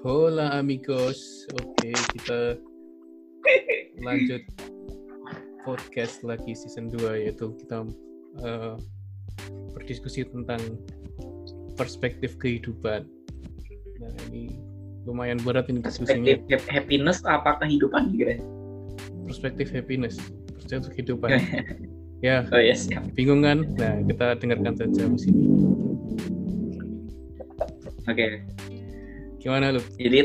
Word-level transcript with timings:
Hola 0.00 0.56
amigos. 0.56 1.44
Oke, 1.60 1.92
kita 2.16 2.56
lanjut 4.00 4.40
podcast 5.60 6.24
lagi 6.24 6.56
season 6.56 6.88
2 6.88 7.28
yaitu 7.28 7.52
kita 7.60 7.84
uh, 8.40 8.80
berdiskusi 9.76 10.24
tentang 10.24 10.80
perspektif 11.76 12.40
kehidupan. 12.40 13.04
Nah, 14.00 14.12
ini 14.32 14.56
lumayan 15.04 15.36
berat 15.44 15.68
ini 15.68 15.84
diskusinya. 15.84 16.32
Perspektif 16.32 16.60
happiness 16.72 17.20
apa 17.28 17.60
kehidupan 17.60 18.16
kira? 18.16 18.40
Perspektif 19.28 19.68
happiness, 19.68 20.16
perspektif 20.56 20.96
kehidupan. 20.96 21.44
ya, 22.24 22.48
Oh 22.48 22.56
yes, 22.56 22.88
ya. 22.88 23.04
bingung 23.12 23.44
kan? 23.44 23.68
Nah, 23.76 24.00
kita 24.08 24.32
dengarkan 24.40 24.80
saja 24.80 25.12
di 25.12 25.20
sini. 25.20 25.44
Oke. 28.08 28.48
Gimana 29.40 29.72
lu? 29.72 29.80
Jadi 29.96 30.18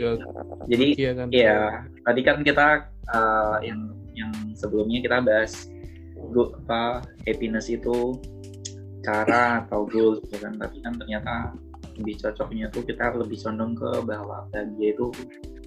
jadi 0.67 0.85
Iya 0.99 1.11
kan? 1.15 1.27
ya 1.31 1.57
tadi 2.03 2.21
kan 2.21 2.37
kita 2.43 2.67
uh, 3.15 3.57
yang 3.63 3.95
yang 4.15 4.31
sebelumnya 4.55 4.99
kita 4.99 5.23
bahas 5.23 5.71
gu- 6.35 6.51
apa 6.67 7.03
happiness 7.23 7.71
itu 7.71 8.19
cara 9.07 9.63
atau 9.63 9.87
goals 9.87 10.19
gitu 10.27 10.43
kan. 10.43 10.59
Tapi 10.59 10.83
kan 10.83 10.99
ternyata 10.99 11.55
lebih 11.95 12.19
cocoknya 12.19 12.67
tuh 12.75 12.83
kita 12.83 13.15
lebih 13.15 13.39
condong 13.39 13.71
ke 13.79 13.89
bahwa 14.03 14.51
bahagia 14.51 14.91
itu 14.91 15.07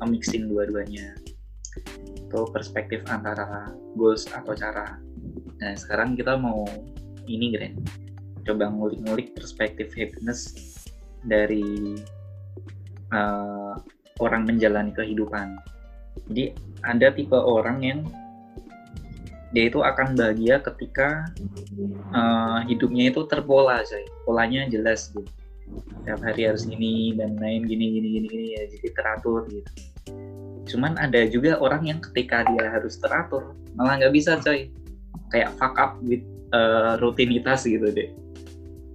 mixing 0.05 0.45
dua-duanya. 0.53 1.17
Itu 2.29 2.41
perspektif 2.53 3.01
antara 3.09 3.73
goals 3.97 4.29
atau 4.29 4.53
cara. 4.53 5.01
Nah 5.59 5.73
sekarang 5.73 6.21
kita 6.21 6.37
mau 6.37 6.69
ini 7.25 7.57
Gren. 7.57 7.81
Coba 8.45 8.69
ngulik-ngulik 8.73 9.37
perspektif 9.37 9.93
happiness 9.97 10.53
dari 11.25 11.97
uh, 13.13 13.75
orang 14.19 14.49
menjalani 14.49 14.91
kehidupan 14.93 15.59
jadi 16.27 16.53
ada 16.83 17.09
tipe 17.15 17.37
orang 17.37 17.79
yang 17.85 18.01
dia 19.49 19.73
itu 19.73 19.81
akan 19.81 20.13
bahagia 20.13 20.61
ketika 20.61 21.25
uh, 22.13 22.61
hidupnya 22.69 23.09
itu 23.09 23.25
terpola, 23.25 23.81
coy. 23.81 24.05
Polanya 24.29 24.69
jelas 24.69 25.09
gitu. 25.09 25.25
Tiap 26.05 26.21
hari 26.21 26.49
harus 26.49 26.69
gini 26.69 27.17
dan 27.17 27.37
lain 27.41 27.65
gini 27.65 27.97
gini 27.97 28.09
gini 28.21 28.27
gini 28.29 28.47
ya, 28.57 28.63
jadi 28.69 28.89
teratur 28.93 29.49
gitu. 29.49 29.71
Cuman 30.69 31.01
ada 31.01 31.25
juga 31.25 31.57
orang 31.65 31.89
yang 31.89 32.01
ketika 32.05 32.45
dia 32.45 32.69
harus 32.69 33.01
teratur 33.01 33.57
malah 33.73 33.97
nggak 33.97 34.13
bisa, 34.13 34.37
coy. 34.37 34.69
Kayak 35.33 35.57
fuck 35.57 35.77
up 35.81 35.97
with 36.05 36.25
uh, 36.53 37.01
rutinitas 37.01 37.65
gitu 37.65 37.89
deh. 37.89 38.13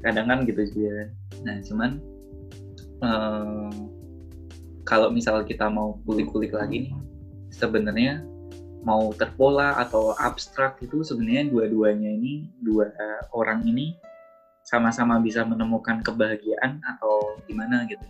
Kadang 0.05 0.29
kan 0.29 0.45
gitu 0.45 0.69
juga. 0.69 1.09
Nah, 1.41 1.57
cuman 1.65 1.91
uh, 3.01 3.82
kalau 4.83 5.09
misal 5.11 5.43
kita 5.47 5.71
mau 5.71 5.99
kulik-kulik 6.03 6.51
lagi 6.51 6.91
nih, 6.91 6.93
sebenarnya 7.55 8.23
mau 8.83 9.15
terpola 9.15 9.79
atau 9.79 10.11
abstrak 10.19 10.75
itu 10.83 11.07
sebenarnya 11.07 11.47
dua-duanya 11.47 12.11
ini 12.19 12.51
dua 12.59 12.91
orang 13.31 13.63
ini 13.63 13.95
sama-sama 14.67 15.19
bisa 15.23 15.47
menemukan 15.47 16.03
kebahagiaan 16.03 16.83
atau 16.83 17.39
gimana 17.47 17.87
gitu. 17.87 18.03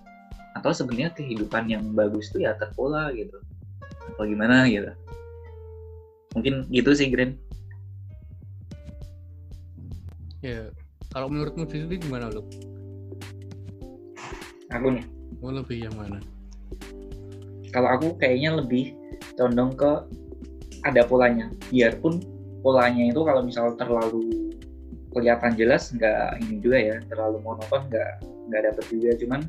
Atau 0.57 0.73
sebenarnya 0.73 1.13
kehidupan 1.13 1.69
yang 1.69 1.94
bagus 1.94 2.29
tuh 2.33 2.41
ya 2.41 2.57
terpola 2.57 3.13
gitu. 3.13 3.38
Atau 4.13 4.25
gimana 4.25 4.66
gitu. 4.69 4.89
Mungkin 6.33 6.69
gitu 6.73 6.91
sih 6.97 7.09
Gren. 7.13 7.38
Ya, 10.41 10.73
kalau 11.13 11.29
menurutmu 11.29 11.69
sendiri 11.69 12.01
gimana 12.01 12.27
lu? 12.33 12.44
aku 14.73 14.89
nih. 14.89 15.05
Mau 15.38 15.53
lebih 15.53 15.85
yang 15.85 15.94
mana? 15.94 16.17
Kalau 17.73 17.89
aku 17.89 18.07
kayaknya 18.21 18.61
lebih 18.61 18.94
condong 19.34 19.73
ke 19.73 19.91
ada 20.85 21.01
polanya. 21.09 21.50
Biarpun 21.73 22.22
polanya 22.61 23.03
itu 23.09 23.22
kalau 23.25 23.41
misal 23.41 23.73
terlalu 23.75 24.53
kelihatan 25.13 25.53
jelas 25.57 25.89
nggak 25.94 26.41
ini 26.41 26.57
juga 26.62 26.78
ya 26.79 26.97
terlalu 27.09 27.41
monoton 27.41 27.89
nggak 27.89 28.12
nggak 28.22 28.62
dapet 28.72 28.85
juga. 28.94 29.12
Cuman 29.17 29.41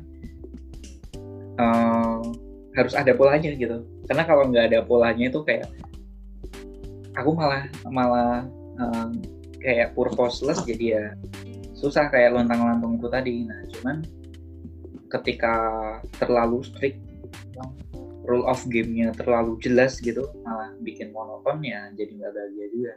eh, 1.61 2.19
harus 2.75 2.93
ada 2.97 3.13
polanya 3.13 3.53
gitu. 3.53 3.85
Karena 4.09 4.23
kalau 4.25 4.49
nggak 4.49 4.65
ada 4.73 4.79
polanya 4.81 5.29
itu 5.29 5.45
kayak 5.45 5.69
aku 7.13 7.29
malah 7.37 7.69
malah 7.87 8.49
eh, 8.81 9.09
kayak 9.61 9.93
purposeless 9.93 10.65
jadi 10.65 10.85
ya 10.97 11.05
susah 11.77 12.09
kayak 12.09 12.33
lontang-lantung 12.33 12.97
itu 12.97 13.07
tadi. 13.07 13.45
Nah 13.45 13.61
cuman 13.77 14.01
ketika 15.13 15.55
terlalu 16.17 16.65
strict 16.65 16.97
rule 18.25 18.45
of 18.49 18.61
game-nya 18.67 19.13
terlalu 19.13 19.57
jelas 19.61 20.01
gitu 20.01 20.25
malah 20.41 20.73
bikin 20.81 21.13
monoton 21.13 21.61
ya 21.61 21.89
jadi 21.93 22.11
nggak 22.11 22.33
bahagia 22.33 22.65
juga. 22.73 22.93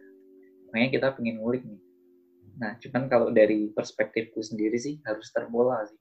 Makanya 0.69 0.89
kita 0.93 1.07
pengen 1.17 1.37
ngulik 1.41 1.63
nih. 1.65 1.81
Nah 2.59 2.75
cuman 2.81 3.03
kalau 3.07 3.29
dari 3.31 3.71
perspektifku 3.73 4.41
sendiri 4.41 4.77
sih 4.81 5.01
harus 5.05 5.29
terpola 5.31 5.85
sih. 5.85 6.01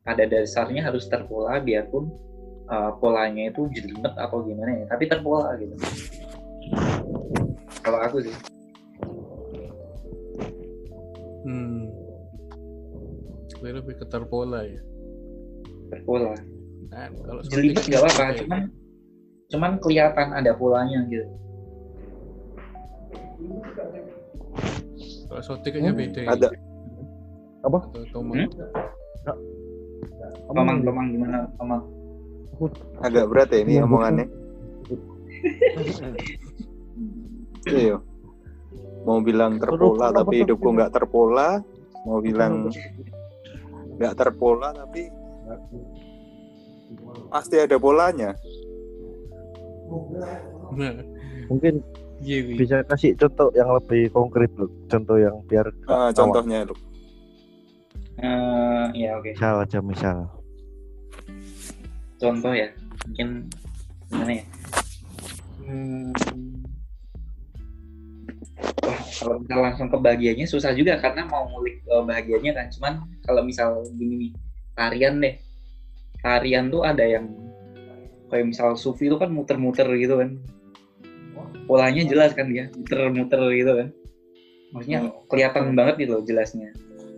Pada 0.00 0.24
dasarnya 0.24 0.88
harus 0.88 1.06
terpola 1.06 1.60
biarpun 1.60 2.08
uh, 2.72 2.96
polanya 2.98 3.52
itu 3.52 3.68
jelimet 3.76 4.16
atau 4.16 4.40
gimana 4.42 4.80
ya 4.80 4.84
tapi 4.88 5.04
terpola 5.06 5.54
gitu. 5.60 5.76
Kalau 7.80 7.98
aku 8.00 8.24
sih. 8.24 8.34
Hmm. 11.44 11.88
Lebih 13.60 14.00
ke 14.00 14.06
terpola 14.08 14.64
ya. 14.64 14.80
terpola 15.90 16.38
Nah, 16.90 17.06
kalau 17.22 17.40
seperti 17.42 17.86
nggak 17.86 18.00
apa-apa 18.00 18.18
kayak- 18.20 18.38
cuman 18.40 18.60
cuman 19.46 19.72
kelihatan 19.78 20.28
ada 20.32 20.52
polanya 20.54 21.00
gitu 21.06 21.26
kalau 25.26 25.42
sotik 25.44 25.70
kayaknya 25.72 25.92
Hmm, 25.92 26.00
beda. 26.00 26.20
ada. 26.26 26.48
ya. 26.48 26.60
Apa? 27.62 27.78
Atau 27.84 28.02
tomang. 28.10 28.36
Hmm? 28.36 28.50
Tomang, 30.50 30.78
Tomang 30.82 31.06
gimana 31.14 31.38
Tomang? 31.54 31.82
Agak 32.98 33.24
berat 33.30 33.48
ya 33.48 33.58
ini 33.62 33.72
Iya, 33.72 33.86
omongannya. 33.86 34.26
Iya. 37.64 37.96
Mau 39.00 39.22
bilang 39.22 39.56
terpola 39.56 40.10
tapi 40.10 40.42
hidupku 40.42 40.68
nggak 40.68 40.90
terpola. 40.90 41.62
Mau 42.02 42.18
bilang 42.18 42.68
nggak 43.94 44.14
terpola 44.14 44.74
tapi 44.74 45.06
pasti 47.28 47.56
ada 47.58 47.76
polanya. 47.76 48.34
Nah, 50.70 50.94
Mungkin 51.50 51.82
iya, 52.22 52.38
iya. 52.46 52.54
bisa 52.54 52.76
kasih 52.86 53.18
contoh 53.18 53.50
yang 53.58 53.74
lebih 53.74 54.06
konkret 54.14 54.50
loh. 54.54 54.70
Contoh 54.86 55.18
yang 55.18 55.34
biar 55.50 55.66
Ah, 55.90 56.14
contohnya 56.14 56.62
lu. 56.62 56.74
Eh, 58.20 58.84
ya 59.00 59.16
oke. 59.18 59.34
misal 59.34 59.64
aja 59.64 59.78
misal. 59.80 60.16
Contoh 62.20 62.52
ya, 62.52 62.68
mungkin 63.08 63.48
gimana 64.12 64.32
ya? 64.36 64.44
Hmm. 65.64 66.12
Wah, 68.84 69.00
kalau 69.16 69.40
misal 69.40 69.58
langsung 69.64 69.88
ke 69.88 69.96
bahagianya 69.96 70.44
susah 70.44 70.76
juga 70.76 71.00
karena 71.00 71.24
mau 71.26 71.48
ngulik 71.48 71.80
ke 71.80 71.94
bahagianya 72.04 72.52
kan. 72.52 72.66
Cuman 72.68 72.92
kalau 73.24 73.42
misal 73.42 73.80
gini 73.96 74.28
nih, 74.28 74.32
tarian 74.76 75.16
deh. 75.18 75.34
Tarian 76.20 76.68
tuh 76.68 76.84
ada 76.84 77.04
yang 77.04 77.28
kayak 78.30 78.46
misal 78.54 78.78
sufi 78.78 79.10
itu 79.10 79.16
kan 79.16 79.32
muter-muter 79.32 79.88
gitu 79.98 80.20
kan. 80.20 80.38
Polanya 81.66 82.02
jelas 82.06 82.34
kan 82.36 82.50
dia, 82.50 82.70
muter-muter 82.74 83.40
gitu 83.56 83.72
kan. 83.74 83.88
Maksudnya 84.70 85.00
kelihatan 85.26 85.74
banget 85.74 86.06
gitu 86.06 86.20
loh 86.20 86.24
jelasnya. 86.24 86.70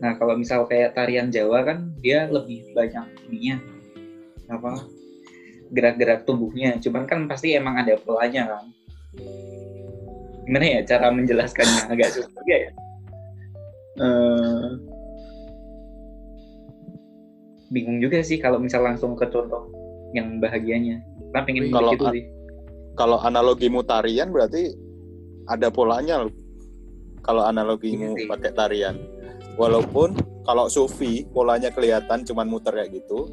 Nah, 0.02 0.18
kalau 0.18 0.34
misal 0.34 0.66
kayak 0.66 0.98
tarian 0.98 1.30
Jawa 1.30 1.62
kan 1.62 1.94
dia 2.02 2.26
lebih 2.26 2.74
banyak 2.74 3.06
ininya 3.28 3.56
apa 4.50 4.82
gerak-gerak 5.72 6.24
tubuhnya. 6.28 6.76
Cuman 6.80 7.04
kan 7.06 7.28
pasti 7.30 7.54
emang 7.54 7.80
ada 7.80 7.96
polanya 8.00 8.56
kan. 8.56 8.64
Gimana 10.42 10.66
ya 10.66 10.80
cara 10.84 11.14
menjelaskannya 11.14 11.92
agak 11.92 12.08
susah 12.18 12.32
juga 12.34 12.56
ya. 12.56 12.70
Eh, 13.92 14.68
bingung 17.72 17.98
juga 17.98 18.20
sih 18.20 18.36
kalau 18.36 18.60
misal 18.60 18.84
langsung 18.84 19.16
ke 19.16 19.24
contoh 19.32 19.72
yang 20.12 20.38
bahagianya. 20.38 21.00
Karena 21.32 21.42
pengen 21.48 21.62
Kalau 21.72 21.90
gitu 21.96 22.04
a- 22.06 22.12
sih. 22.12 22.24
Kalau 22.92 23.16
analogimu 23.18 23.80
tarian 23.80 24.28
berarti 24.28 24.76
ada 25.48 25.72
polanya. 25.72 26.28
Kalau 27.24 27.42
analogimu 27.48 28.12
Iya 28.14 28.28
pakai 28.28 28.52
tarian. 28.52 28.94
Walaupun 29.56 30.12
kalau 30.44 30.68
sufi 30.68 31.24
polanya 31.32 31.72
kelihatan 31.72 32.28
cuman 32.28 32.46
muter 32.46 32.76
kayak 32.76 32.92
gitu. 32.92 33.32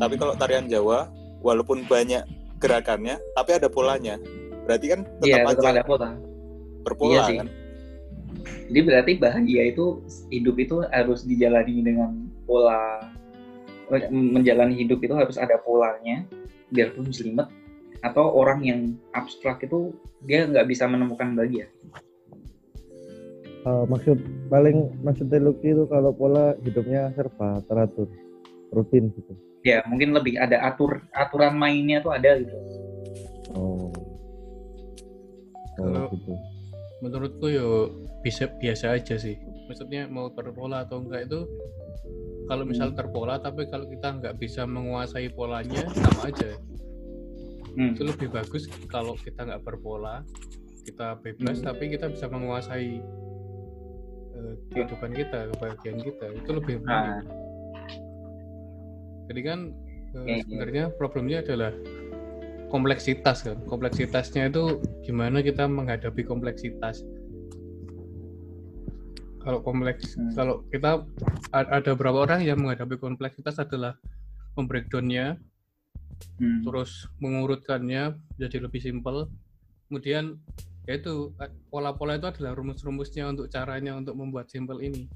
Tapi 0.00 0.18
kalau 0.18 0.34
tarian 0.34 0.66
Jawa 0.66 1.06
walaupun 1.38 1.86
banyak 1.86 2.26
gerakannya 2.58 3.22
tapi 3.38 3.50
ada 3.54 3.70
polanya. 3.70 4.18
Berarti 4.66 4.86
kan 4.90 5.00
Iya, 5.22 5.46
tetap 5.46 5.54
tetap 5.54 5.62
aja 5.62 5.70
ada 5.78 5.82
pola. 5.86 6.10
berpola 6.82 7.12
Iya 7.14 7.22
sih. 7.30 7.36
kan. 7.38 7.48
Jadi 8.70 8.80
berarti 8.86 9.12
bahagia 9.18 9.62
itu 9.70 10.02
hidup 10.30 10.56
itu 10.58 10.76
harus 10.90 11.26
dijalani 11.26 11.82
dengan 11.82 12.10
pola 12.46 13.09
menjalani 14.10 14.78
hidup 14.78 15.02
itu 15.02 15.14
harus 15.14 15.34
ada 15.36 15.58
polanya 15.60 16.24
biarpun 16.70 17.10
jelimet 17.10 17.50
atau 18.00 18.32
orang 18.32 18.64
yang 18.64 18.80
abstrak 19.12 19.60
itu 19.66 19.92
dia 20.24 20.46
nggak 20.48 20.70
bisa 20.70 20.88
menemukan 20.88 21.36
bahagia. 21.36 21.68
Eh, 23.60 23.84
maksud 23.92 24.16
paling 24.48 24.88
maksudnya 25.04 25.36
Lucky 25.36 25.76
itu 25.76 25.84
kalau 25.84 26.16
pola 26.16 26.56
hidupnya 26.64 27.12
serba 27.12 27.60
teratur 27.68 28.08
rutin 28.72 29.12
gitu. 29.12 29.36
Ya 29.60 29.84
mungkin 29.84 30.16
lebih 30.16 30.40
ada 30.40 30.64
atur 30.64 31.04
aturan 31.12 31.60
mainnya 31.60 32.00
tuh 32.00 32.16
ada 32.16 32.40
gitu. 32.40 32.56
Oh. 33.52 33.92
Kalau- 35.76 36.08
oh 36.08 36.16
gitu. 36.16 36.32
menurutku 37.00 37.48
yo 37.48 37.68
bisa 38.24 38.48
biasa 38.48 38.96
aja 38.96 39.20
sih. 39.20 39.36
Maksudnya 39.68 40.08
mau 40.08 40.32
berpola 40.32 40.84
atau 40.88 41.04
enggak 41.04 41.28
itu 41.28 41.44
kalau 42.46 42.64
misal 42.64 42.90
terpola 42.90 43.36
tapi 43.36 43.66
kalau 43.66 43.86
kita 43.86 44.10
nggak 44.12 44.34
bisa 44.36 44.64
menguasai 44.64 45.30
polanya 45.30 45.86
sama 45.90 46.28
aja 46.28 46.58
Hmm. 47.70 47.94
itu 47.94 48.02
lebih 48.02 48.28
bagus 48.28 48.66
kalau 48.90 49.14
kita 49.14 49.46
nggak 49.46 49.62
berpola 49.62 50.26
kita 50.82 51.14
bebas 51.16 51.58
Hmm. 51.58 51.70
tapi 51.70 51.86
kita 51.88 52.10
bisa 52.10 52.26
menguasai 52.26 52.98
eh, 54.32 54.54
kehidupan 54.68 55.10
kita 55.12 55.46
kebahagiaan 55.50 55.98
kita 56.00 56.26
itu 56.34 56.50
lebih 56.50 56.82
Nah. 56.82 57.22
baik 57.22 57.24
jadi 59.28 59.40
kan 59.44 59.60
eh, 59.70 60.18
Oke, 60.18 60.26
oke. 60.26 60.42
sebenarnya 60.42 60.84
problemnya 60.92 61.38
adalah 61.40 61.70
kompleksitas 62.66 63.42
kan 63.42 63.58
kompleksitasnya 63.64 64.50
itu 64.50 64.78
gimana 65.02 65.38
kita 65.38 65.66
menghadapi 65.66 66.22
kompleksitas 66.22 67.06
kalau 69.40 69.60
kompleks 69.64 70.14
Hmm. 70.16 70.32
kalau 70.36 70.54
kita 70.68 71.04
ada 71.52 71.90
beberapa 71.96 72.28
orang 72.28 72.44
yang 72.44 72.60
menghadapi 72.60 73.00
kompleksitas 73.00 73.56
adalah 73.58 73.96
membreakdownnya 74.54 75.40
Hmm. 76.36 76.60
terus 76.68 77.08
mengurutkannya 77.18 78.12
jadi 78.36 78.56
lebih 78.60 78.80
simpel 78.84 79.32
kemudian 79.88 80.36
yaitu 80.84 81.32
pola-pola 81.72 82.20
itu 82.20 82.28
adalah 82.28 82.52
rumus-rumusnya 82.56 83.28
untuk 83.32 83.48
caranya 83.48 83.96
untuk 83.96 84.16
membuat 84.16 84.52
simpel 84.52 84.80
ini 84.84 85.08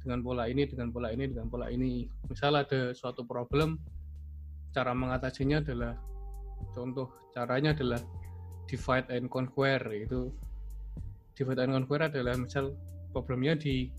dengan 0.00 0.24
pola 0.24 0.48
ini 0.48 0.64
dengan 0.66 0.88
pola 0.90 1.12
ini 1.12 1.24
dengan 1.28 1.46
pola 1.46 1.66
ini 1.68 2.08
misal 2.26 2.56
ada 2.56 2.90
suatu 2.96 3.22
problem 3.22 3.78
cara 4.72 4.96
mengatasinya 4.96 5.60
adalah 5.60 5.94
contoh 6.72 7.10
caranya 7.34 7.76
adalah 7.76 8.00
divide 8.66 9.06
and 9.12 9.26
conquer 9.28 9.82
itu 9.92 10.30
divide 11.36 11.60
and 11.62 11.72
conquer 11.74 12.00
adalah 12.06 12.34
misal 12.38 12.72
problemnya 13.10 13.54
di 13.54 13.90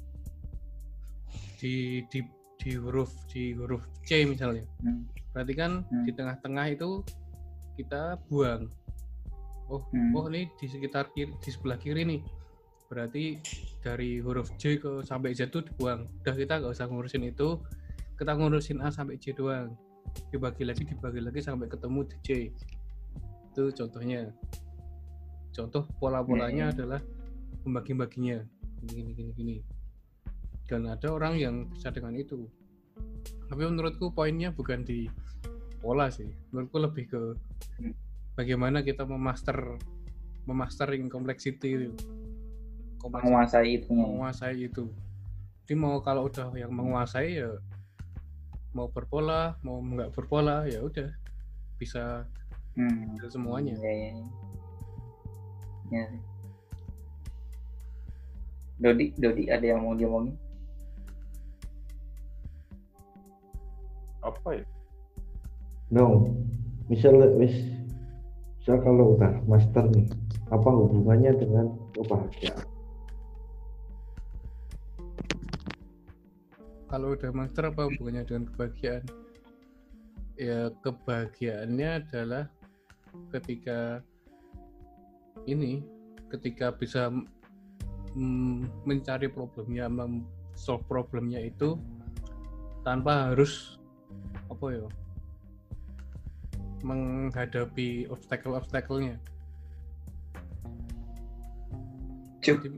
di 1.60 2.02
di 2.10 2.20
di 2.58 2.72
huruf 2.78 3.10
di 3.30 3.54
huruf 3.54 3.82
C 4.06 4.26
misalnya. 4.26 4.66
Hmm. 4.82 5.06
berarti 5.32 5.54
kan 5.56 5.72
Hmm. 5.88 6.04
di 6.04 6.12
tengah-tengah 6.12 6.66
itu 6.76 7.00
kita 7.80 8.20
buang. 8.28 8.68
Oh 9.72 9.80
Hmm. 9.96 10.12
oh 10.12 10.28
ini 10.28 10.52
di 10.60 10.68
sekitar 10.68 11.08
kiri, 11.16 11.32
di 11.40 11.50
sebelah 11.50 11.80
kiri 11.80 12.04
nih. 12.04 12.22
Berarti 12.92 13.40
dari 13.80 14.20
huruf 14.20 14.52
J 14.60 14.76
ke 14.78 14.92
sampai 15.08 15.32
Z 15.32 15.48
itu 15.56 15.64
dibuang. 15.64 16.04
Udah 16.22 16.36
kita 16.36 16.60
nggak 16.60 16.76
usah 16.76 16.92
ngurusin 16.92 17.24
itu. 17.24 17.56
Kita 18.20 18.36
ngurusin 18.36 18.84
A 18.84 18.92
sampai 18.92 19.16
J 19.16 19.32
doang. 19.32 19.72
Dibagi 20.28 20.68
lagi 20.68 20.84
dibagi 20.84 21.24
lagi 21.24 21.40
sampai 21.40 21.72
ketemu 21.72 22.04
di 22.04 22.16
J. 22.20 22.30
Itu 23.56 23.72
contohnya. 23.72 24.28
Contoh 25.56 25.88
pola-polanya 26.04 26.68
Hmm. 26.68 26.74
adalah 26.76 27.02
membagi-baginya 27.64 28.44
gini 28.82 29.14
gini 29.14 29.14
gini. 29.14 29.32
Gini 29.34 29.58
dan 30.72 30.88
ada 30.88 31.12
orang 31.12 31.36
yang 31.36 31.56
bisa 31.68 31.92
dengan 31.92 32.16
itu. 32.16 32.48
Tapi 33.52 33.60
menurutku 33.68 34.16
poinnya 34.16 34.56
bukan 34.56 34.88
di 34.88 35.12
pola 35.84 36.08
sih. 36.08 36.32
Menurutku 36.56 36.80
lebih 36.80 37.12
ke 37.12 37.22
bagaimana 38.40 38.80
kita 38.80 39.04
memaster 39.04 39.76
memastering 40.48 41.12
complexity 41.12 41.92
itu. 41.92 41.92
Menguasai 43.04 43.84
itunya 43.84 44.08
menguasai 44.08 44.72
itu. 44.72 44.88
Jadi 45.68 45.76
mau 45.76 46.00
kalau 46.00 46.32
udah 46.32 46.56
yang 46.56 46.72
menguasai 46.72 47.44
ya 47.44 47.52
mau 48.72 48.88
berpola 48.88 49.60
mau 49.68 49.84
nggak 49.84 50.16
berpola 50.16 50.64
ya 50.72 50.80
udah. 50.80 51.12
Bisa 51.76 52.24
hmm. 52.80 53.20
semuanya. 53.28 53.76
Ya, 53.76 53.92
ya, 53.92 54.12
ya. 55.92 56.06
Dodi 58.82 59.14
Dodi 59.14 59.46
ada 59.46 59.62
yang 59.62 59.86
mau 59.86 59.94
diomongin? 59.94 60.34
Apa 64.26 64.58
ya? 64.58 64.66
Dong 65.94 66.34
misal 66.90 67.16
wis 67.38 67.54
misal 68.58 68.82
kalau 68.82 69.16
udah 69.16 69.38
master 69.46 69.86
nih 69.94 70.10
apa 70.50 70.70
hubungannya 70.70 71.32
dengan 71.38 71.66
kebahagiaan? 71.94 72.66
Kalau 76.92 77.16
udah 77.16 77.32
master 77.32 77.72
apa 77.72 77.88
hubungannya 77.88 78.28
dengan 78.28 78.44
kebahagiaan? 78.52 79.04
Ya 80.36 80.74
kebahagiaannya 80.84 81.90
adalah 82.04 82.50
ketika 83.32 84.02
ini 85.46 85.86
ketika 86.28 86.74
bisa 86.76 87.14
mm, 88.16 88.86
mencari 88.88 89.28
problemnya 89.32 89.88
mem 89.88 90.26
solve 90.56 90.84
problemnya 90.86 91.40
itu 91.40 91.80
tanpa 92.84 93.32
harus 93.32 93.78
apa 94.50 94.66
ya 94.74 94.88
menghadapi 96.82 98.10
obstacle-obstacle-nya 98.10 99.22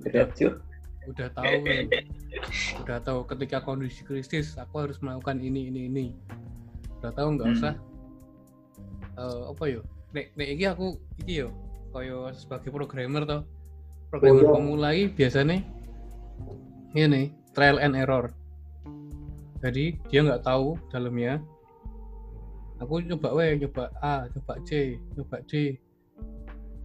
berat 0.04 0.30
cuh. 0.36 0.60
udah 1.04 1.28
tahu 1.36 1.56
udah 2.84 3.00
tahu 3.04 3.20
ketika 3.28 3.60
kondisi 3.60 4.04
krisis 4.08 4.56
aku 4.56 4.88
harus 4.88 5.00
melakukan 5.04 5.40
ini 5.40 5.68
ini 5.72 5.82
ini 5.92 6.06
udah 7.00 7.12
tahu 7.12 7.36
nggak 7.36 7.48
Hmm. 7.52 7.58
usah 7.60 7.76
eh, 9.20 9.42
apa 9.52 9.64
yo 9.68 9.82
nek 10.16 10.32
nek 10.40 10.48
iki 10.56 10.66
aku 10.68 10.96
iki 11.24 11.44
yo 11.44 11.50
koyo 11.92 12.32
sebagai 12.32 12.72
programmer 12.72 13.24
toh 13.28 13.42
programmer 14.14 14.46
Oh, 14.46 14.54
pemula 14.62 14.94
iki 14.94 15.10
biasanya 15.26 15.66
ini 16.94 17.34
trial 17.58 17.82
and 17.82 17.98
error. 17.98 18.30
Jadi 19.66 19.98
dia 20.06 20.22
nggak 20.22 20.46
tahu 20.46 20.78
dalamnya. 20.94 21.42
Aku 22.78 23.02
coba 23.10 23.34
W 23.34 23.58
coba 23.66 23.90
A 24.06 24.30
coba 24.30 24.54
C 24.62 25.02
coba 25.18 25.42
D. 25.50 25.82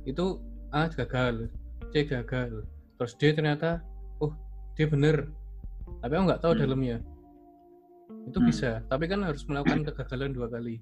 Itu 0.09 0.41
A 0.73 0.89
gagal 0.89 1.53
C 1.93 2.09
gagal. 2.09 2.65
Terus 2.97 3.13
D 3.21 3.37
ternyata 3.37 3.85
oh 4.25 4.33
dia 4.73 4.89
bener. 4.89 5.29
Tapi 6.01 6.13
aku 6.17 6.25
nggak 6.33 6.41
tahu 6.41 6.53
Hmm. 6.57 6.61
dalamnya. 6.65 6.97
Itu 8.25 8.41
Hmm. 8.41 8.49
bisa 8.49 8.81
tapi 8.89 9.05
kan 9.05 9.21
harus 9.21 9.45
melakukan 9.45 9.85
kegagalan 9.85 10.33
dua 10.33 10.49
kali. 10.49 10.81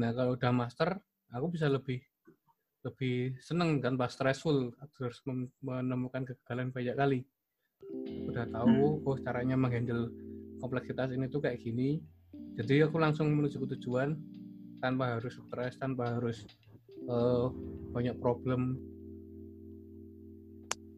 Nah 0.00 0.16
kalau 0.16 0.40
udah 0.40 0.52
master 0.56 0.96
aku 1.28 1.52
bisa 1.52 1.68
lebih 1.68 2.00
lebih 2.84 3.40
seneng 3.40 3.80
kan 3.80 3.96
pas 3.96 4.12
stressful 4.12 4.76
harus 4.76 5.18
mem- 5.24 5.48
menemukan 5.64 6.28
kegagalan 6.28 6.68
banyak 6.68 6.94
kali. 6.94 7.20
Udah 8.28 8.44
tahu 8.52 9.00
oh 9.08 9.16
caranya 9.24 9.56
menghandle 9.56 10.12
kompleksitas 10.60 11.16
ini 11.16 11.32
tuh 11.32 11.40
kayak 11.40 11.64
gini. 11.64 12.04
Jadi 12.60 12.84
aku 12.84 13.00
langsung 13.00 13.32
menuju 13.32 13.56
ke 13.64 13.68
tujuan 13.76 14.14
tanpa 14.84 15.16
harus 15.16 15.40
stres 15.40 15.80
tanpa 15.80 16.20
harus 16.20 16.44
eh, 17.08 17.46
banyak 17.96 18.20
problem. 18.20 18.76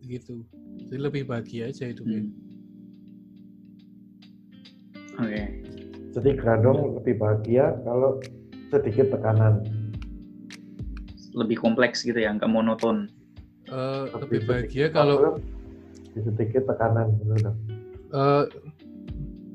Gitu. 0.02 0.43
Jadi 0.87 0.99
lebih 0.99 1.23
bahagia 1.26 1.71
aja 1.71 1.87
hidupnya. 1.87 2.26
Hmm. 2.26 2.35
Oke. 5.16 5.43
jadi 6.12 6.31
Grandong 6.37 7.00
lebih 7.00 7.16
bahagia 7.16 7.73
kalau 7.85 8.21
sedikit 8.69 9.16
tekanan 9.16 9.64
Lebih 11.37 11.61
kompleks 11.61 12.00
gitu 12.00 12.16
ya, 12.16 12.33
nggak 12.33 12.49
monoton. 12.49 13.12
Eh, 13.66 14.05
lebih 14.23 14.47
bahagia 14.47 14.87
kalau 14.88 15.37
lebih 16.14 16.23
sedikit 16.33 16.71
tekanan 16.71 17.12
gitu 17.19 17.35
eh, 18.14 18.45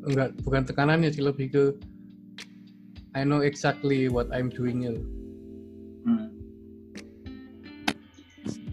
enggak 0.04 0.30
bukan 0.44 0.64
tekanannya 0.68 1.10
sih 1.10 1.24
lebih 1.24 1.48
ke 1.50 1.64
I 3.16 3.24
know 3.24 3.40
exactly 3.40 4.12
what 4.12 4.28
I'm 4.36 4.52
doing 4.52 4.84
ya. 4.86 4.94
Hmm. 6.06 6.28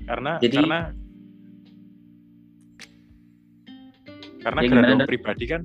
karena 0.08 0.40
Jadi- 0.40 0.56
karena 0.56 0.78
karena 4.40 4.60
Ya, 4.64 4.68
gimana, 4.72 5.04
pribadi 5.04 5.44
kan 5.44 5.62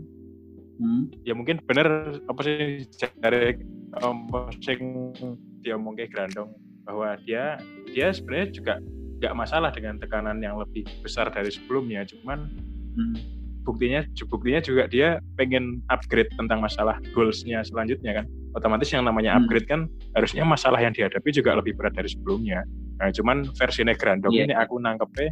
Hmm. 0.84 1.08
ya 1.24 1.32
mungkin 1.32 1.64
bener 1.64 2.20
apa 2.28 2.40
sih 2.44 2.84
dari 3.24 3.56
um, 4.04 4.28
sing 4.60 5.16
dia 5.64 5.80
kayak 5.80 6.12
Grandong 6.12 6.52
bahwa 6.84 7.16
dia 7.24 7.58
dia 7.90 8.12
sebenarnya 8.12 8.48
juga 8.52 8.74
nggak 9.20 9.34
masalah 9.36 9.72
dengan 9.72 9.96
tekanan 9.98 10.44
yang 10.44 10.60
lebih 10.60 10.84
besar 11.00 11.32
dari 11.32 11.48
sebelumnya 11.48 12.04
cuman 12.04 12.52
Hmm. 12.94 13.18
buktinya 13.66 14.06
buktinya 14.30 14.62
juga 14.62 14.86
dia 14.86 15.18
pengen 15.34 15.82
upgrade 15.90 16.30
tentang 16.38 16.62
masalah 16.62 17.00
goalsnya 17.16 17.64
selanjutnya 17.64 18.22
kan 18.22 18.26
otomatis 18.54 18.92
yang 18.92 19.02
namanya 19.02 19.34
Hmm. 19.34 19.48
upgrade 19.48 19.66
kan 19.66 19.82
harusnya 20.14 20.44
masalah 20.44 20.78
yang 20.78 20.92
dihadapi 20.94 21.32
juga 21.32 21.56
lebih 21.58 21.74
berat 21.74 21.96
dari 21.96 22.12
sebelumnya 22.12 22.62
nah 23.00 23.10
cuman 23.10 23.48
versinya 23.58 23.96
Grandong 23.96 24.36
Iya. 24.36 24.44
ini 24.46 24.54
aku 24.54 24.78
nangkepnya 24.78 25.32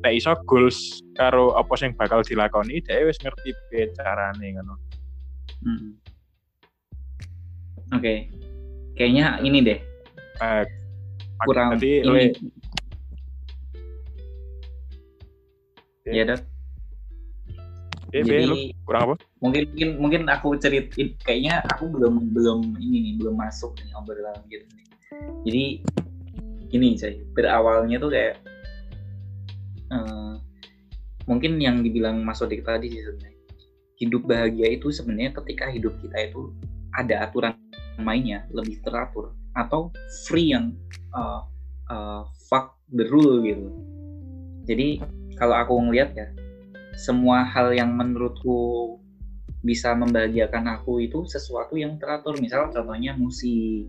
nek 0.00 0.12
iso 0.14 0.32
goals 0.44 1.00
karo 1.16 1.52
apa 1.52 1.74
yang 1.80 1.92
bakal 1.96 2.20
dilakoni 2.20 2.80
dia 2.80 3.04
wis 3.04 3.16
ngerti 3.20 3.50
piye 3.68 3.90
carane 3.92 4.54
ngono 4.54 4.74
Hmm. 5.64 5.96
Oke. 7.92 8.28
Kayaknya 8.94 9.26
ini 9.42 9.58
deh. 9.62 9.78
Eh, 10.38 10.64
kurang 11.42 11.78
tadi 11.78 12.02
ini. 12.02 12.30
Ya, 16.04 16.28
eh, 16.28 16.40
Jadi 18.14 18.46
lu 18.46 18.56
kurang 18.86 19.02
apa? 19.10 19.14
mungkin 19.42 19.62
mungkin 19.74 19.88
mungkin 19.98 20.22
aku 20.30 20.54
ceritain 20.60 21.18
kayaknya 21.26 21.64
aku 21.66 21.90
belum 21.90 22.30
belum 22.30 22.78
ini 22.78 22.96
nih 23.10 23.12
belum 23.18 23.34
masuk 23.34 23.74
nih 23.82 23.90
obrolan 23.98 24.38
gitu 24.46 24.62
nih. 24.70 24.86
Jadi 25.42 25.64
gini 26.70 26.94
saya 26.94 27.18
berawalnya 27.34 27.98
tuh 27.98 28.14
kayak 28.14 28.38
eh, 29.90 30.34
mungkin 31.26 31.58
yang 31.58 31.82
dibilang 31.82 32.22
Mas 32.22 32.44
Odik 32.44 32.62
tadi 32.62 32.92
sih 32.92 33.02
sebenarnya. 33.02 33.42
Hidup 33.98 34.22
bahagia 34.28 34.68
itu 34.76 34.94
sebenarnya 34.94 35.34
ketika 35.42 35.72
hidup 35.72 35.98
kita 35.98 36.30
itu 36.30 36.54
ada 36.94 37.26
aturan 37.26 37.54
mainnya 38.00 38.46
lebih 38.50 38.82
teratur 38.82 39.34
atau 39.54 39.94
free 40.26 40.50
yang 40.50 40.74
uh, 41.14 41.46
uh, 41.90 42.22
fuck 42.50 42.78
the 42.90 43.06
rule 43.06 43.42
gitu. 43.42 43.70
Jadi 44.66 45.02
kalau 45.38 45.54
aku 45.54 45.74
ngelihat 45.78 46.10
ya 46.14 46.28
semua 46.94 47.42
hal 47.42 47.74
yang 47.74 47.94
menurutku 47.94 48.96
bisa 49.64 49.96
membahagiakan 49.96 50.68
aku 50.78 51.02
itu 51.02 51.24
sesuatu 51.26 51.74
yang 51.74 51.96
teratur. 51.96 52.36
Misal 52.38 52.70
contohnya 52.70 53.16
musik, 53.16 53.88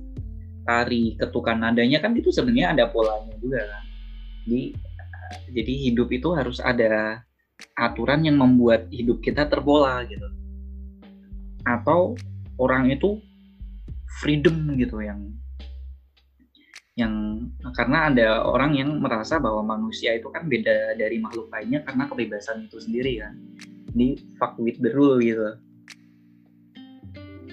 tari, 0.65 1.19
ketukan 1.19 1.61
nadanya 1.61 2.01
kan 2.01 2.15
itu 2.17 2.31
sebenarnya 2.31 2.73
ada 2.73 2.85
polanya 2.89 3.35
juga 3.37 3.61
kan. 3.61 3.83
Jadi 4.47 4.63
jadi 5.51 5.73
hidup 5.89 6.09
itu 6.13 6.29
harus 6.33 6.61
ada 6.61 7.23
aturan 7.75 8.23
yang 8.23 8.37
membuat 8.39 8.87
hidup 8.91 9.19
kita 9.21 9.47
terpola 9.47 10.03
gitu. 10.07 10.27
Atau 11.65 12.15
orang 12.59 12.91
itu 12.91 13.19
freedom 14.21 14.75
gitu 14.79 15.03
yang 15.03 15.35
yang 16.95 17.11
karena 17.75 18.07
ada 18.07 18.27
orang 18.47 18.71
yang 18.79 18.95
merasa 19.03 19.35
bahwa 19.35 19.75
manusia 19.75 20.15
itu 20.15 20.31
kan 20.31 20.47
beda 20.47 20.95
dari 20.95 21.19
makhluk 21.19 21.51
lainnya 21.51 21.83
karena 21.83 22.07
kebebasan 22.07 22.71
itu 22.71 22.79
sendiri 22.79 23.19
kan 23.19 23.35
jadi 23.91 24.15
fuck 24.39 24.55
with 24.55 24.79
the 24.79 24.91
rule 24.95 25.19
gitu 25.19 25.59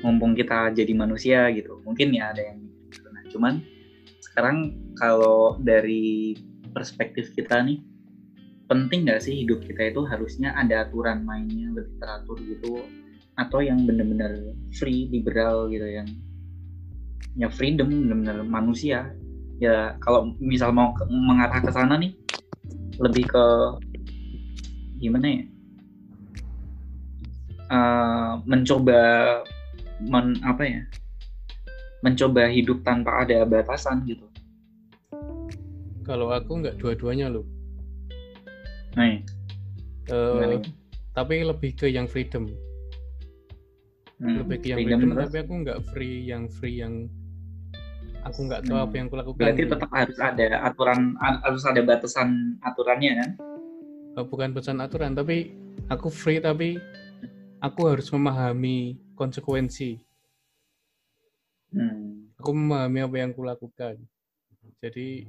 mumpung 0.07 0.39
kita 0.39 0.71
jadi 0.71 0.95
manusia 0.95 1.51
gitu 1.51 1.83
mungkin 1.83 2.15
ya 2.15 2.31
ada 2.31 2.55
yang 2.55 2.59
gitu. 2.91 3.09
nah 3.11 3.25
cuman 3.35 3.55
sekarang 4.23 4.79
kalau 4.95 5.59
dari 5.59 6.39
perspektif 6.71 7.35
kita 7.35 7.67
nih 7.67 7.83
penting 8.71 9.11
nggak 9.11 9.27
sih 9.27 9.43
hidup 9.43 9.59
kita 9.67 9.91
itu 9.91 10.07
harusnya 10.07 10.55
ada 10.55 10.87
aturan 10.87 11.27
mainnya 11.27 11.75
lebih 11.75 11.99
teratur 11.99 12.39
gitu 12.47 12.87
atau 13.35 13.59
yang 13.59 13.83
benar-benar 13.83 14.39
free 14.79 15.11
liberal 15.11 15.67
gitu 15.67 15.85
yang 15.85 16.07
ya 17.35 17.49
freedom 17.49 17.89
benar-benar 17.89 18.45
manusia 18.45 19.11
ya 19.57 19.95
kalau 20.03 20.35
misal 20.37 20.75
mau 20.75 20.93
ke- 20.93 21.07
mengarah 21.09 21.63
ke 21.63 21.71
sana 21.73 21.97
nih 21.97 22.13
lebih 23.01 23.25
ke 23.31 23.45
gimana 25.01 25.29
ya 25.29 25.45
Eh, 27.73 28.33
mencoba 28.45 29.01
men, 30.05 30.37
apa 30.45 30.61
ya 30.61 30.85
mencoba 32.05 32.45
hidup 32.53 32.85
tanpa 32.85 33.25
ada 33.25 33.49
batasan 33.49 34.05
gitu 34.05 34.29
Kalau 36.05 36.29
aku 36.35 36.61
nggak 36.61 36.77
dua-duanya 36.83 37.31
loh. 37.33 37.47
nah 38.93 39.07
ya. 39.07 39.19
Gimana? 40.05 40.61
tapi 41.15 41.47
lebih 41.47 41.79
ke 41.79 41.87
yang 41.89 42.11
freedom. 42.11 42.51
Hmm, 44.23 44.39
Lebih 44.47 44.57
ke 44.63 44.67
yang 44.71 44.79
freedom 44.79 44.99
freedom, 45.03 45.19
tapi 45.19 45.37
aku 45.43 45.53
nggak 45.67 45.79
free 45.91 46.17
yang 46.31 46.43
free 46.47 46.77
yang 46.79 46.95
aku 48.23 48.39
nggak 48.47 48.63
tahu 48.63 48.79
Hmm. 48.79 48.87
apa 48.87 48.95
yang 48.95 49.07
aku 49.11 49.17
lakukan. 49.19 49.41
berarti 49.43 49.63
tetap 49.67 49.91
harus 49.91 50.19
ada 50.23 50.47
aturan 50.63 51.01
harus 51.19 51.63
ada 51.67 51.81
batasan 51.83 52.29
aturannya 52.63 53.13
kan 53.19 53.31
Eh, 54.13 54.27
bukan 54.29 54.53
pesan 54.53 54.77
aturan, 54.79 55.17
tapi 55.17 55.57
aku 55.89 56.13
free 56.13 56.37
tapi 56.37 56.77
aku 57.59 57.81
harus 57.89 58.13
memahami 58.13 59.01
konsekuensi. 59.17 59.97
hmm. 61.73 62.37
Aku 62.37 62.53
memahami 62.53 63.01
apa 63.01 63.17
yang 63.17 63.33
kulakukan. 63.33 63.97
Jadi 64.85 65.25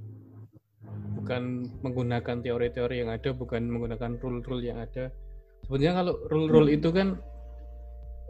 bukan 1.16 1.64
menggunakan 1.80 2.44
teori-teori 2.44 2.96
yang 3.06 3.10
ada, 3.14 3.32
bukan 3.32 3.72
menggunakan 3.72 4.20
rule-rule 4.20 4.68
yang 4.68 4.84
ada. 4.84 5.08
Sebenarnya 5.64 6.04
kalau 6.04 6.14
rule-rule 6.28 6.76
itu 6.76 6.92
kan 6.92 7.16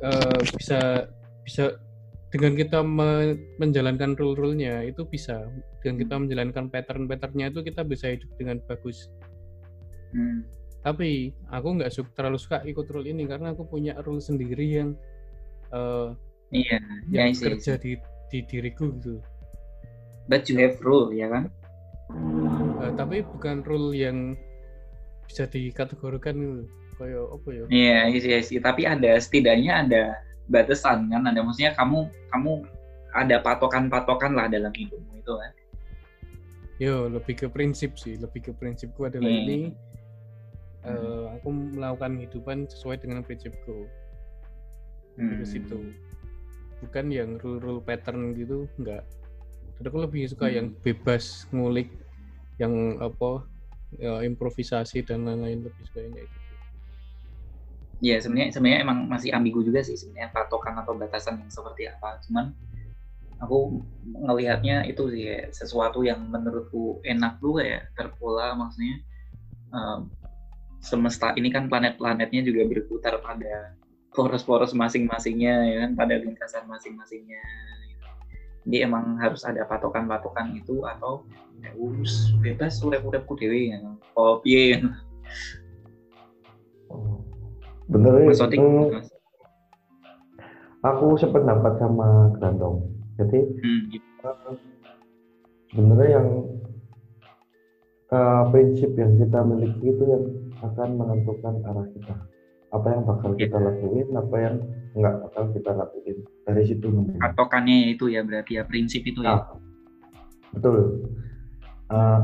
eh, 0.03 0.39
bisa 0.55 0.79
bisa 1.45 1.65
dengan 2.33 2.53
kita 2.57 2.79
me- 2.81 3.37
menjalankan 3.61 4.17
rule-rule-nya 4.17 4.81
itu 4.89 5.05
bisa 5.05 5.37
dengan 5.81 5.95
kita 6.01 6.15
menjalankan 6.23 6.65
pattern-patternnya 6.73 7.53
itu 7.53 7.61
kita 7.61 7.81
bisa 7.85 8.09
hidup 8.13 8.29
dengan 8.39 8.57
bagus. 8.65 9.09
Hmm. 10.13 10.45
Tapi 10.83 11.31
aku 11.47 11.67
nggak 11.79 11.91
suka 11.95 12.09
terlalu 12.17 12.37
suka 12.41 12.57
ikut 12.67 12.85
rule 12.91 13.07
ini 13.07 13.23
karena 13.25 13.55
aku 13.55 13.63
punya 13.69 13.93
rule 14.03 14.19
sendiri 14.19 14.65
yang 14.79 14.89
eh, 15.73 16.09
iya 16.53 16.77
ya 17.11 17.23
yang 17.25 17.33
isi, 17.33 17.43
kerja 17.45 17.73
di 17.83 17.91
di 18.31 18.39
diriku 18.49 18.85
gitu. 18.97 19.21
but 20.27 20.47
you 20.49 20.55
have 20.59 20.77
rule 20.83 21.11
ya 21.13 21.27
kan 21.31 21.45
Eh, 22.83 22.91
tapi 22.99 23.23
bukan 23.25 23.63
rule 23.65 23.95
yang 23.95 24.35
bisa 25.25 25.47
dikategorikan 25.49 26.35
gitu. 26.35 26.63
Kayak 26.97 27.25
apa 27.25 27.49
ya? 27.49 27.63
Iya, 27.69 27.99
isi 28.13 28.29
isi. 28.29 28.55
Tapi 28.61 28.85
ada 28.85 29.11
setidaknya 29.17 29.73
ada 29.87 30.03
batasan 30.47 31.09
kan. 31.09 31.25
Ada 31.25 31.39
maksudnya 31.41 31.73
kamu 31.73 32.07
kamu 32.29 32.51
ada 33.13 33.35
patokan-patokan 33.41 34.33
lah 34.33 34.49
dalam 34.49 34.73
hidupmu 34.73 35.21
itu 35.21 35.33
kan. 35.37 35.51
Yo, 36.81 37.07
lebih 37.07 37.37
ke 37.37 37.47
prinsip 37.49 37.95
sih. 37.95 38.17
Lebih 38.17 38.49
ke 38.49 38.51
prinsipku 38.53 39.05
adalah 39.05 39.29
Hmm. 39.29 39.41
ini. 39.45 39.59
eh, 40.83 41.25
aku 41.39 41.47
melakukan 41.47 42.19
kehidupan 42.19 42.67
sesuai 42.67 42.99
dengan 42.99 43.23
prinsipku. 43.23 43.87
Hmm. 45.15 45.39
Ke 45.39 45.45
situ. 45.47 45.79
Bukan 46.83 47.07
yang 47.07 47.39
rule-rule 47.39 47.79
pattern 47.79 48.35
gitu, 48.35 48.67
enggak. 48.75 49.07
Dan 49.79 49.83
aku 49.87 50.03
lebih 50.03 50.27
suka 50.27 50.51
Hmm. 50.51 50.55
yang 50.59 50.67
bebas 50.83 51.47
ngulik, 51.55 51.87
yang 52.59 52.99
apa, 52.99 53.47
ya, 53.95 54.27
improvisasi 54.27 55.07
dan 55.07 55.23
lain-lain 55.23 55.63
lebih 55.63 55.83
suka 55.87 56.03
yang 56.03 56.19
kayak 56.19 56.27
gitu. 56.27 56.42
Iya, 58.03 58.19
sebenarnya 58.19 58.51
sebenarnya 58.51 58.79
emang 58.83 58.99
masih 59.07 59.31
ambigu 59.31 59.63
juga 59.63 59.79
sih 59.79 59.95
sebenarnya 59.95 60.35
patokan 60.35 60.75
atau 60.75 60.91
batasan 60.99 61.39
yang 61.39 61.47
seperti 61.47 61.87
apa. 61.87 62.19
Cuman 62.27 62.51
aku 63.39 63.79
ngelihatnya 64.27 64.83
itu 64.91 65.07
sih 65.07 65.23
kayak 65.23 65.55
sesuatu 65.55 66.03
yang 66.03 66.19
menurutku 66.27 66.99
enak 67.07 67.39
tuh 67.39 67.63
kayak 67.63 67.95
terpola 67.95 68.55
maksudnya 68.59 68.99
em, 69.71 69.99
semesta 70.83 71.31
ini 71.39 71.47
kan 71.47 71.71
planet-planetnya 71.71 72.43
juga 72.43 72.67
berputar 72.67 73.19
pada 73.23 73.75
poros-poros 74.11 74.75
masing-masingnya 74.75 75.55
ya 75.71 75.75
kan 75.87 75.91
pada 75.95 76.19
lintasan 76.19 76.67
masing-masingnya 76.67 77.41
jadi 78.63 78.87
emang 78.87 79.19
harus 79.19 79.43
ada 79.43 79.67
patokan-patokan 79.67 80.55
itu 80.55 80.83
atau 80.87 81.27
ya 81.59 81.71
urus 81.75 82.31
bebas 82.39 82.79
urep-urepku 82.79 83.35
dewe 83.39 83.75
ya 83.75 83.79
Oh. 84.13 84.39
Bener 87.87 88.11
ya, 88.15 88.27
Mas 88.27 88.39
Odik 88.39 88.59
hmm, 88.59 88.89
Mas. 88.91 89.07
aku 90.81 91.15
sependapat 91.15 91.73
sama 91.77 92.31
Grandong. 92.35 92.87
Jadi 93.15 93.39
Hmm, 93.59 93.81
gitu. 93.89 94.07
eh, 94.23 94.55
sebenarnya 95.69 96.09
yang 96.17 96.27
eh, 98.09 98.43
prinsip 98.49 98.91
yang 98.93 99.17
kita 99.17 99.39
miliki 99.41 99.85
itu 99.85 100.03
yang 100.05 100.23
akan 100.61 100.89
menentukan 100.95 101.55
arah 101.63 101.87
kita. 101.91 102.15
Apa 102.69 102.87
yang 102.89 103.03
bakal 103.05 103.31
kita 103.33 103.57
lakuin, 103.57 104.07
apa 104.13 104.35
yang 104.39 104.55
nggak 104.93 105.15
bakal 105.21 105.43
kita 105.51 105.71
lakuin. 105.73 106.17
Dari 106.43 106.63
situ 106.65 106.87
patokannya 107.15 107.93
itu 107.93 108.09
ya 108.09 108.21
berarti 108.21 108.57
ya 108.57 108.63
prinsip 108.63 109.01
itu 109.01 109.21
ya 109.21 109.37
Nah, 109.37 109.41
betul. 110.51 111.05
Eh, 111.89 112.19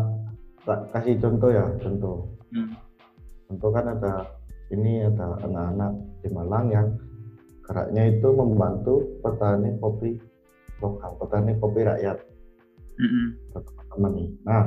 tak 0.63 0.79
kasih 0.91 1.15
contoh 1.19 1.49
ya, 1.49 1.65
contoh. 1.77 2.17
Hmm. 2.49 2.73
Contoh 3.45 3.69
kan 3.69 3.85
ada 3.87 4.13
ini 4.69 5.05
ada 5.05 5.37
anak-anak 5.45 5.91
di 6.21 6.29
Malang 6.33 6.65
yang 6.69 6.87
geraknya 7.65 8.03
itu 8.09 8.29
membantu 8.33 9.05
petani 9.21 9.77
kopi 9.77 10.17
lokal, 10.81 11.11
petani 11.21 11.53
kopi 11.57 11.85
rakyat 11.85 12.17
teman-teman 13.53 14.11
nih. 14.17 14.29
Nah, 14.45 14.65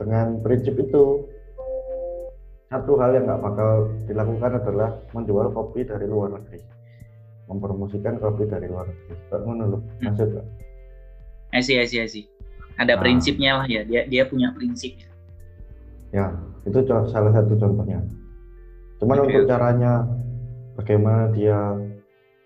dengan 0.00 0.26
prinsip 0.44 0.76
itu 0.80 1.26
satu 2.70 2.92
hal 3.02 3.18
yang 3.18 3.26
nggak 3.26 3.42
bakal 3.42 3.90
dilakukan 4.06 4.62
adalah 4.62 4.90
menjual 5.10 5.50
kopi 5.50 5.82
dari 5.82 6.06
luar 6.06 6.38
negeri 6.38 6.62
mempromosikan 7.50 8.22
kopi 8.22 8.46
dari 8.46 8.70
luar 8.70 8.86
negeri 8.86 9.18
Kak 9.26 9.42
ngono 9.42 9.64
lho 9.74 9.78
maksud 10.06 10.30
see. 12.06 12.30
Ada 12.78 12.94
Ah. 12.94 13.00
prinsipnya 13.02 13.58
lah 13.58 13.66
ya. 13.66 13.82
Dia 13.82 14.06
dia 14.06 14.22
punya 14.24 14.54
prinsipnya. 14.54 15.09
Ya 16.10 16.34
itu 16.66 16.78
salah 16.86 17.32
satu 17.32 17.56
contohnya. 17.56 18.02
Cuman 19.00 19.24
Oke, 19.24 19.26
untuk 19.32 19.48
caranya 19.48 20.04
bagaimana 20.76 21.32
dia 21.32 21.58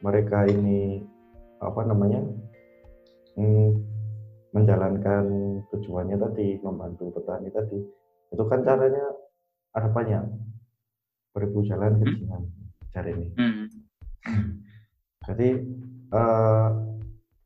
mereka 0.04 0.47
ini 0.47 1.02
apa 1.59 1.80
namanya 1.88 2.21
hmm, 3.35 3.71
menjalankan 4.54 5.25
tujuannya 5.73 6.14
tadi 6.21 6.61
membantu 6.62 7.11
petani 7.11 7.50
tadi 7.50 7.78
itu 8.30 8.42
kan 8.47 8.62
caranya 8.62 9.04
ada 9.75 9.88
banyak. 9.90 10.23
Beribu 11.35 11.66
jalan 11.66 11.99
ke 11.99 12.04
Hmm. 12.06 12.14
Cina 12.14 12.38
cari 12.94 13.11
ini. 13.11 13.28
Hmm. 13.35 13.66
jadi 15.26 15.49
eh, 16.14 16.68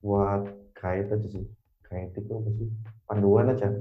buat 0.05 0.43
guide 0.77 1.09
aja 1.17 1.29
sih. 1.33 1.45
Guide 1.89 2.13
itu 2.13 2.33
apa 2.37 2.51
sih? 2.61 2.69
Panduan 3.09 3.49
aja 3.49 3.73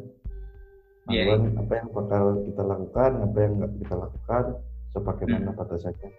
Iya, 1.07 1.23
panduan 1.31 1.41
apa 1.55 1.73
yang 1.79 1.89
bakal 1.95 2.23
kita 2.43 2.63
lakukan 2.67 3.11
apa 3.23 3.37
yang 3.39 3.51
nggak 3.61 3.71
kita 3.79 3.95
lakukan 3.95 4.43
sebagaimana 4.91 5.49
Hmm. 5.51 5.57
batasannya 5.59 6.09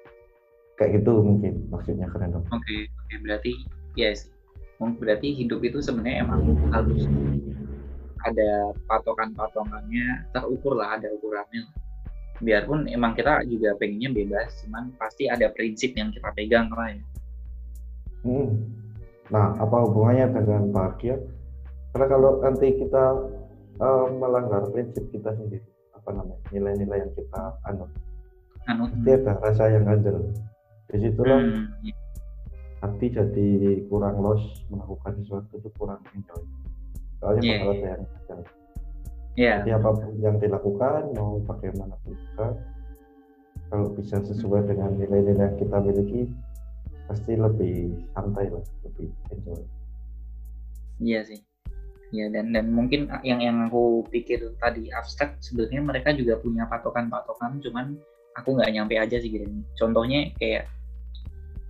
kayak 0.79 0.91
gitu 1.03 1.13
mungkin 1.21 1.55
maksudnya 1.69 2.07
keren 2.09 2.33
dong 2.33 2.47
Oke, 2.55 2.87
oke 2.87 3.15
berarti 3.27 3.53
ya 3.99 4.15
sih. 4.15 4.31
Oh, 4.79 4.95
Berarti 4.95 5.35
hidup 5.35 5.59
itu 5.67 5.83
sebenarnya 5.83 6.23
emang 6.23 6.55
harus 6.71 7.03
ada 8.23 8.71
patokan-patokannya, 8.87 10.31
terukur 10.31 10.79
lah, 10.79 10.95
ada 10.95 11.11
ukurannya. 11.19 11.67
Biarpun 12.39 12.87
emang 12.87 13.19
kita 13.19 13.43
juga 13.51 13.75
pengennya 13.75 14.15
bebas, 14.15 14.63
cuman 14.63 14.95
pasti 14.95 15.27
ada 15.27 15.51
prinsip 15.51 15.99
yang 15.99 16.15
kita 16.15 16.31
pegang 16.39 16.71
lah 16.71 16.95
ya. 16.95 17.03
Hmm. 18.23 18.55
Nah, 19.35 19.59
apa 19.59 19.77
hubungannya 19.83 20.31
dengan 20.31 20.71
bahagia? 20.71 21.19
Karena 21.91 22.07
kalau 22.07 22.39
nanti 22.39 22.79
kita 22.79 23.05
eh, 23.79 24.07
melanggar 24.19 24.63
prinsip 24.75 25.05
kita 25.11 25.31
sendiri, 25.35 25.65
apa 25.95 26.11
namanya, 26.15 26.43
nilai-nilai 26.51 26.99
yang 27.07 27.13
kita 27.15 27.43
anut, 27.67 27.91
Anu, 28.69 28.85
pasti 28.93 29.11
ada 29.17 29.33
rasa 29.41 29.65
yang 29.73 29.85
ganjel. 29.89 30.19
Di 30.89 30.97
situlah 31.01 31.41
hmm, 31.41 31.85
ya. 31.85 31.95
hati 32.85 33.07
jadi 33.13 33.49
kurang 33.89 34.21
los 34.21 34.43
melakukan 34.69 35.17
sesuatu 35.25 35.53
itu 35.57 35.69
kurang 35.81 36.01
enjoy. 36.13 36.45
Soalnya 37.19 37.43
Iya, 37.43 37.57
bakal 37.59 37.73
iya. 37.73 37.73
ada 37.73 37.89
yang 37.89 38.03
ganjel. 38.05 38.41
ya, 39.39 39.55
Jadi 39.65 39.71
apa 39.73 39.89
pun 39.97 40.13
yang 40.21 40.37
dilakukan, 40.37 41.01
mau 41.17 41.41
bagaimanapun 41.49 42.13
juga, 42.13 42.47
kalau 43.69 43.89
bisa 43.97 44.17
sesuai 44.21 44.69
dengan 44.69 44.97
nilai-nilai 44.97 45.49
yang 45.49 45.57
kita 45.57 45.77
miliki, 45.81 46.21
pasti 47.09 47.33
lebih 47.37 47.97
santai 48.13 48.53
lah, 48.53 48.65
lebih 48.85 49.09
enjoy. 49.33 49.63
iya 51.01 51.25
sih. 51.25 51.48
Ya 52.09 52.27
dan 52.33 52.57
dan 52.57 52.73
mungkin 52.73 53.13
yang 53.21 53.45
yang 53.45 53.69
aku 53.69 54.09
pikir 54.09 54.41
tadi 54.57 54.89
abstrak 54.89 55.37
sebenarnya 55.45 55.85
mereka 55.85 56.17
juga 56.17 56.41
punya 56.41 56.65
patokan-patokan, 56.65 57.61
cuman 57.61 58.01
aku 58.33 58.57
nggak 58.57 58.73
nyampe 58.73 58.97
aja 58.97 59.21
sih 59.21 59.29
gitu. 59.29 59.45
Contohnya 59.77 60.33
kayak 60.41 60.65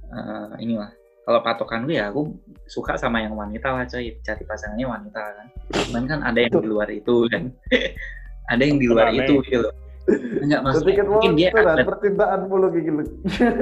eh 0.09 0.50
inilah 0.62 0.88
kalau 1.28 1.45
patokan 1.45 1.85
gue 1.85 2.00
ya 2.00 2.09
aku 2.09 2.33
suka 2.64 2.97
sama 2.97 3.21
yang 3.21 3.37
wanita 3.37 3.68
lah 3.68 3.85
coy 3.85 4.16
cari 4.25 4.42
pasangannya 4.49 4.88
wanita 4.88 5.21
kan 5.21 5.47
cuman 5.85 6.04
kan 6.09 6.21
ada 6.25 6.40
yang 6.40 6.57
di 6.57 6.68
luar 6.73 6.88
itu 6.88 7.28
kan 7.28 7.52
ada 8.52 8.62
yang 8.64 8.80
di 8.80 8.88
luar 8.88 9.12
itu 9.12 9.45
gitu 9.45 9.68
loh 9.68 9.75
enggak 10.09 10.61
Tapi 10.64 10.66
maksudnya 10.73 10.95
kan 10.97 11.07
mungkin 11.12 11.30
dia 11.37 11.49
atlet 11.52 11.85
percintaan 11.85 12.40
mulu 12.49 12.68
gitu. 12.73 13.04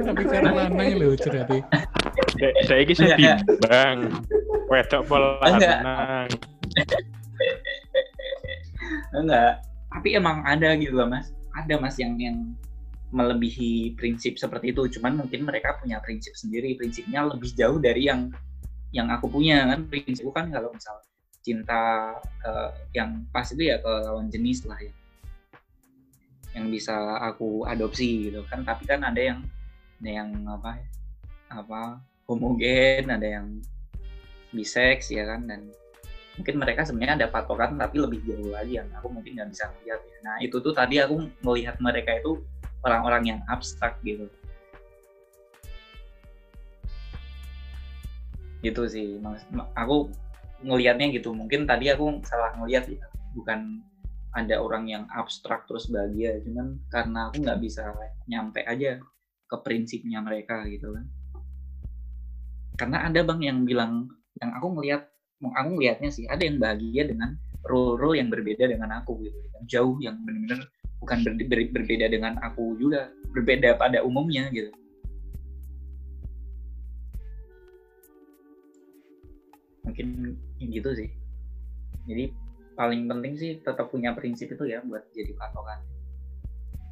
Tapi 0.06 0.22
cara 0.30 0.50
lanang 0.62 0.94
lho 0.94 1.08
berarti. 1.18 1.58
Saya 2.70 2.80
ini 2.86 2.92
Enggak, 2.94 3.38
setimbang. 3.42 3.98
Wedok 4.70 5.02
pola 5.10 5.42
Enggak. 5.42 6.46
enggak. 9.18 9.52
Tapi 9.92 10.08
emang 10.12 10.44
ada 10.44 10.76
gitu 10.76 10.96
loh 10.96 11.08
mas. 11.08 11.32
Ada 11.56 11.80
mas 11.80 11.96
yang 11.96 12.18
yang 12.20 12.52
melebihi 13.14 13.96
prinsip 13.96 14.36
seperti 14.36 14.74
itu. 14.74 14.98
Cuman 14.98 15.16
mungkin 15.16 15.46
mereka 15.46 15.78
punya 15.80 16.02
prinsip 16.02 16.36
sendiri. 16.36 16.76
Prinsipnya 16.76 17.24
lebih 17.24 17.54
jauh 17.56 17.80
dari 17.80 18.10
yang 18.10 18.28
yang 18.92 19.08
aku 19.08 19.30
punya 19.30 19.64
kan. 19.72 19.88
Prinsipku 19.88 20.32
kan 20.34 20.52
kalau 20.52 20.74
misal 20.74 21.00
cinta 21.40 22.12
eh, 22.44 22.70
yang 22.92 23.24
pas 23.30 23.46
itu 23.48 23.70
ya 23.70 23.80
ke 23.80 23.92
lawan 24.04 24.28
jenis 24.28 24.66
lah 24.68 24.76
ya. 24.82 24.92
Yang 26.56 26.66
bisa 26.80 26.96
aku 27.24 27.64
adopsi 27.64 28.28
gitu 28.28 28.44
kan. 28.50 28.66
Tapi 28.66 28.84
kan 28.84 29.00
ada 29.06 29.20
yang 29.20 29.40
ada 29.96 30.10
yang 30.12 30.30
apa 30.44 30.76
ya, 30.76 30.88
apa 31.56 32.04
homogen 32.26 33.08
ada 33.08 33.24
yang 33.24 33.62
bisex 34.50 35.14
ya 35.14 35.24
kan 35.24 35.46
dan 35.46 35.70
mungkin 36.36 36.56
mereka 36.60 36.84
sebenarnya 36.84 37.24
ada 37.24 37.28
patokan 37.32 37.80
tapi 37.80 37.96
lebih 37.96 38.20
jauh 38.28 38.52
lagi 38.52 38.76
yang 38.76 38.88
aku 38.92 39.08
mungkin 39.08 39.40
nggak 39.40 39.50
bisa 39.52 39.72
lihat 39.84 40.00
ya. 40.04 40.18
Nah 40.24 40.36
itu 40.44 40.56
tuh 40.60 40.72
tadi 40.76 41.00
aku 41.00 41.28
melihat 41.40 41.80
mereka 41.80 42.12
itu 42.16 42.44
orang-orang 42.84 43.22
yang 43.24 43.40
abstrak 43.48 43.96
gitu. 44.04 44.28
Gitu 48.60 48.82
sih, 48.88 49.16
Aku 49.76 50.12
ngelihatnya 50.64 51.12
gitu. 51.12 51.32
Mungkin 51.32 51.64
tadi 51.64 51.88
aku 51.92 52.20
salah 52.24 52.52
ngelihat 52.60 52.88
ya. 52.88 53.06
Bukan 53.36 53.80
ada 54.36 54.60
orang 54.60 54.84
yang 54.84 55.04
abstrak 55.08 55.64
terus 55.64 55.88
bahagia, 55.88 56.36
cuman 56.44 56.76
karena 56.92 57.32
aku 57.32 57.40
nggak 57.40 57.60
bisa 57.60 57.88
nyampe 58.28 58.60
aja 58.68 59.00
ke 59.48 59.56
prinsipnya 59.64 60.20
mereka 60.20 60.60
gitu 60.68 60.92
kan. 60.92 61.06
Karena 62.76 63.08
ada 63.08 63.24
bang 63.24 63.40
yang 63.40 63.58
bilang, 63.64 64.12
yang 64.36 64.52
aku 64.52 64.76
ngelihat 64.76 65.08
aku 65.54 65.68
ngelihatnya 65.78 66.10
sih 66.10 66.24
ada 66.26 66.42
yang 66.42 66.58
bahagia 66.58 67.06
dengan 67.06 67.36
role-role 67.66 68.18
yang 68.18 68.30
berbeda 68.32 68.66
dengan 68.70 68.90
aku 68.98 69.20
gitu 69.22 69.38
yang 69.38 69.64
jauh 69.66 69.96
yang 70.02 70.16
benar-benar 70.22 70.66
bukan 71.02 71.18
ber- 71.22 71.46
ber- 71.46 71.72
berbeda 71.76 72.06
dengan 72.10 72.38
aku 72.42 72.74
juga 72.80 73.10
berbeda 73.34 73.76
pada 73.76 74.00
umumnya 74.02 74.48
gitu 74.50 74.72
mungkin 79.86 80.34
gitu 80.58 80.90
sih 80.96 81.10
jadi 82.06 82.30
paling 82.74 83.08
penting 83.08 83.34
sih 83.38 83.50
tetap 83.62 83.88
punya 83.90 84.12
prinsip 84.12 84.50
itu 84.52 84.64
ya 84.66 84.82
buat 84.84 85.06
jadi 85.14 85.32
patokan 85.38 85.80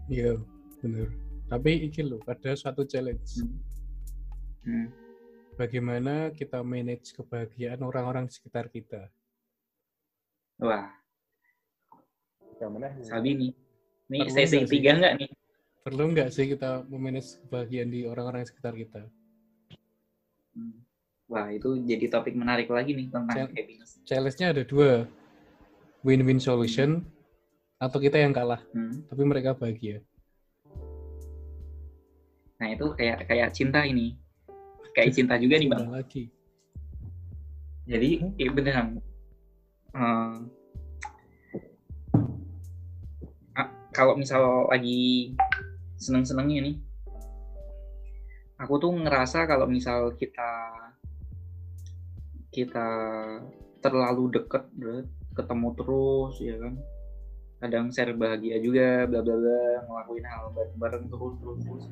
Iya, 0.05 0.37
bener. 0.85 1.09
Tapi 1.49 1.89
iki 1.89 2.05
loh, 2.05 2.21
ada 2.29 2.53
suatu 2.53 2.85
challenge. 2.85 3.41
hmm. 4.69 4.89
Bagaimana 5.55 6.35
kita 6.35 6.67
manage 6.67 7.15
kebahagiaan 7.15 7.79
orang-orang 7.79 8.27
di 8.27 8.35
sekitar 8.35 8.67
kita? 8.67 9.07
wah? 10.59 10.91
Sabi 13.03 13.31
nih 13.35 13.51
ini 14.07 14.19
Perlu 14.23 14.31
sesi 14.31 14.59
sih? 14.63 14.71
tiga 14.71 14.95
nggak 14.95 15.15
nih 15.19 15.31
Perlu 15.83 16.05
nggak 16.15 16.29
sih 16.31 16.47
kita 16.49 16.87
memanage 16.87 17.39
kebahagiaan 17.45 17.91
di 17.91 18.01
orang-orang 18.07 18.43
di 18.43 18.49
sekitar 18.49 18.75
kita? 18.75 19.03
Hmm. 20.55 20.87
wah 21.27 21.51
itu 21.51 21.83
jadi 21.83 22.07
topik 22.07 22.39
menarik 22.39 22.71
lagi 22.71 22.95
nih 22.95 23.11
tentang 23.11 23.27
Cel- 23.35 23.55
happiness 23.55 23.91
Challenge-nya 24.07 24.47
ada 24.55 24.63
dua. 24.63 25.07
Win-win 26.05 26.37
solution 26.39 27.01
atau 27.81 27.97
kita 27.97 28.21
yang 28.21 28.31
kalah, 28.31 28.61
Hmm. 28.71 29.03
tapi 29.09 29.23
mereka 29.25 29.57
bahagia. 29.57 29.99
Nah 32.61 32.69
itu 32.71 32.87
kayak 32.95 33.25
kayak 33.25 33.51
cinta 33.51 33.83
ini, 33.83 34.15
kayak 34.95 35.13
cinta 35.13 35.35
juga 35.37 35.59
nih 35.59 35.69
bang. 35.69 35.91
Lagi. 35.91 36.25
Jadi 37.85 38.11
iya 38.41 38.51
beneran. 38.55 39.03
Ah, 39.95 40.41
kalau 43.95 44.19
misal 44.19 44.67
lagi 44.67 45.35
seneng-senengnya 46.03 46.67
nih, 46.67 46.77
aku 48.59 48.75
tuh 48.83 48.91
ngerasa 48.91 49.47
kalau 49.47 49.71
misal 49.71 50.11
kita 50.19 50.51
kita 52.51 52.89
terlalu 53.79 54.35
deket, 54.35 54.67
ketemu 55.39 55.69
terus 55.79 56.35
ya 56.43 56.59
kan, 56.59 56.75
kadang 57.63 57.87
share 57.95 58.19
bahagia 58.19 58.59
juga, 58.59 59.07
bla 59.07 59.23
bla 59.23 59.37
bla, 59.39 59.63
ngelakuin 59.87 60.27
hal 60.27 60.51
bareng-bareng 60.51 61.05
terus 61.07 61.35
terus 61.39 61.59
terus. 61.63 61.85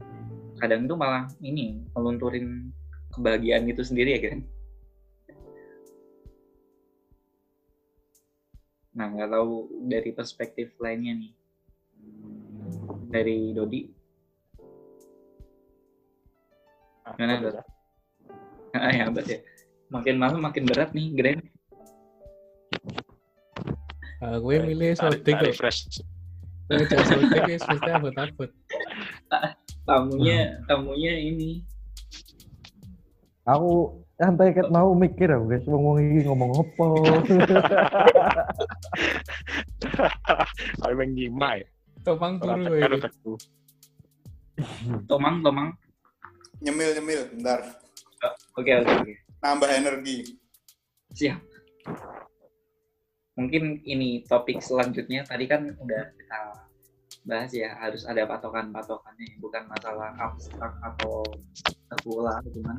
Kadang 0.58 0.90
itu 0.90 0.94
malah 0.98 1.30
ini 1.38 1.86
melunturin 1.94 2.74
kebahagiaan 3.12 3.68
itu 3.68 3.82
sendiri 3.84 4.10
ya 4.16 4.20
kan. 4.30 4.40
Nah, 8.92 9.06
nggak 9.08 9.30
tahu 9.32 9.72
dari 9.88 10.10
perspektif 10.12 10.76
lainnya 10.76 11.16
nih. 11.16 11.32
Dari 13.12 13.52
Dodi, 13.56 13.80
Gimana, 17.12 17.44
Dot? 17.44 17.56
ah, 18.72 18.92
ya 18.92 19.04
berat 19.12 19.28
ya. 19.28 19.38
Makin 19.92 20.16
malam 20.16 20.40
makin 20.40 20.64
berat 20.64 20.96
nih, 20.96 21.12
Gren. 21.12 21.38
Ah, 24.22 24.38
gue 24.38 24.56
milih 24.64 24.96
sodik 24.96 25.26
tarik 25.28 25.58
fresh. 25.58 26.00
Asotik 26.72 27.42
wis 27.50 27.62
mesti 27.68 27.90
abot-abot. 27.90 28.50
tamunya 29.82 30.62
tamunya 30.70 31.12
ini 31.18 31.66
Aku 33.42 33.98
santai 34.14 34.54
ket 34.54 34.70
mau 34.70 34.94
mikir 34.94 35.26
aku 35.28 35.44
guys 35.48 35.64
ngomong 35.66 35.96
iki 35.98 36.20
ngomong 36.24 36.50
apa. 36.54 36.84
Aku 40.82 40.94
menggima 40.94 41.58
ya. 41.58 41.66
Topang 42.02 42.38
Ora 42.38 42.54
turu 42.54 42.74
ya. 42.78 42.86
teku. 42.98 43.34
tomang 45.10 45.40
tomang 45.40 45.72
Nyemil 46.60 46.94
nyemil, 46.94 47.24
bentar. 47.34 47.58
oke 48.54 48.70
oke 48.78 48.92
oke 49.02 49.14
Nambah 49.42 49.70
energi. 49.72 50.38
siap 51.10 51.42
mungkin 53.32 53.80
ini 53.82 54.22
topik 54.24 54.60
selanjutnya 54.60 55.24
tadi 55.24 55.44
kan 55.44 55.72
udah 55.76 56.02
kita 56.14 56.40
bahas 57.24 57.50
ya 57.50 57.72
harus 57.76 58.04
ada 58.04 58.28
patokan-patokannya 58.28 59.40
bukan 59.40 59.64
masalah 59.66 60.12
abstrak 60.16 60.72
atau 60.84 61.24
terpula 61.88 62.38
cuman 62.44 62.76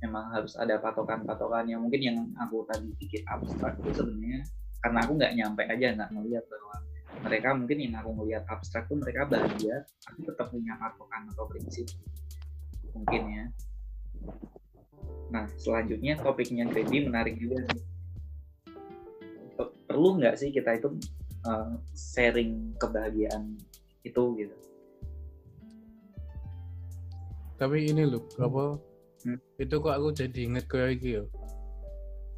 memang 0.00 0.32
harus 0.32 0.56
ada 0.56 0.80
patokan-patokannya 0.80 1.76
mungkin 1.76 2.00
yang 2.00 2.18
aku 2.40 2.64
tadi 2.64 2.88
pikir 2.96 3.20
abstrak 3.28 3.76
itu 3.84 3.92
sebenarnya. 4.00 4.40
Karena 4.80 4.98
aku 5.04 5.12
nggak 5.20 5.32
nyampe 5.36 5.62
aja 5.68 5.86
nggak 5.92 6.10
ngeliat 6.16 6.44
bahwa 6.48 6.76
mereka 7.20 7.48
mungkin 7.52 7.78
yang 7.84 7.94
aku 8.00 8.10
ngeliat 8.16 8.44
abstrak 8.48 8.88
tuh 8.88 8.96
mereka 8.96 9.28
bahagia 9.28 9.84
tapi 10.08 10.20
tetap 10.24 10.48
punya 10.48 10.72
patokan 10.80 11.28
atau 11.28 11.44
prinsip. 11.44 11.86
Mungkin 12.96 13.22
ya. 13.28 13.44
Nah 15.28 15.44
selanjutnya 15.60 16.16
topiknya 16.18 16.64
Grady 16.66 17.04
menarik 17.04 17.36
juga 17.36 17.60
sih. 17.68 17.84
Per- 19.60 19.74
perlu 19.84 20.16
nggak 20.16 20.34
sih 20.40 20.48
kita 20.48 20.80
itu 20.80 20.96
uh, 21.44 21.76
sharing 21.92 22.72
kebahagiaan 22.80 23.60
itu 24.00 24.22
gitu? 24.40 24.56
Tapi 27.60 27.92
ini 27.92 28.08
loh, 28.08 28.24
apa? 28.40 28.80
Hmm. 29.24 29.38
Itu 29.60 29.74
kok 29.84 29.92
aku 29.92 30.08
jadi 30.16 30.40
inget 30.48 30.64
kayak 30.68 31.00
gitu 31.00 31.08
ya. 31.08 31.22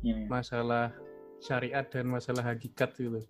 Ini, 0.03 0.27
Masalah 0.27 0.91
syariat 1.39 1.87
dan 1.87 2.11
masalah 2.11 2.43
hakikat 2.43 2.91
gitu. 2.99 3.23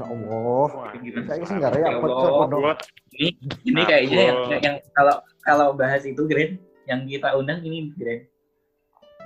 Ya 0.00 0.04
Allah. 0.08 0.68
Wah, 0.72 0.92
gimana? 0.96 1.26
Saya 1.28 1.44
sih 1.44 1.56
enggak 1.58 1.72
Ya 1.76 1.90
repot 2.00 2.48
buat 2.48 2.78
ini 3.12 3.28
ini 3.68 3.80
kayaknya 3.84 4.20
yang, 4.24 4.38
yang, 4.48 4.62
yang 4.64 4.76
kalau 4.96 5.16
kalau 5.44 5.66
bahas 5.76 6.02
itu 6.08 6.24
Gren 6.24 6.56
yang 6.88 7.04
kita 7.04 7.36
undang 7.36 7.60
ini 7.60 7.92
Gren 7.92 8.24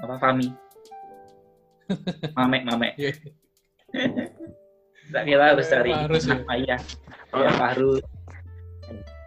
apa 0.02 0.18
Fami 0.18 0.48
Mamek 2.34 2.62
Mamek 2.66 2.92
Iya. 2.98 3.12
Nah, 5.14 5.22
kita 5.22 5.44
harus 5.54 5.66
cari 5.70 5.94
ya. 5.94 6.02
ya 6.58 6.76
ya 7.38 7.50
harus 7.54 8.02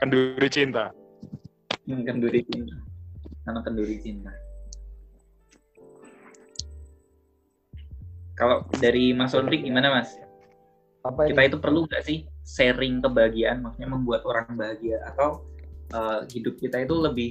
kenduri 0.03 0.47
cinta. 0.51 0.91
kenduri 1.88 2.43
cinta 2.43 2.75
nama 3.50 3.66
kenduri 3.66 3.98
cinta. 3.98 4.30
Kalau 8.38 8.64
dari 8.78 9.12
Mas 9.12 9.34
Ondrik 9.34 9.66
gimana 9.66 9.90
Mas? 9.90 10.16
Apa 11.02 11.28
kita 11.28 11.50
itu 11.50 11.58
perlu 11.58 11.90
nggak 11.90 12.06
sih 12.06 12.30
sharing 12.46 13.02
kebahagiaan 13.02 13.66
maksudnya 13.66 13.90
membuat 13.90 14.22
orang 14.30 14.54
bahagia? 14.54 15.02
Atau 15.10 15.44
uh, 15.92 16.24
hidup 16.30 16.62
kita 16.62 16.86
itu 16.86 16.94
lebih 16.94 17.30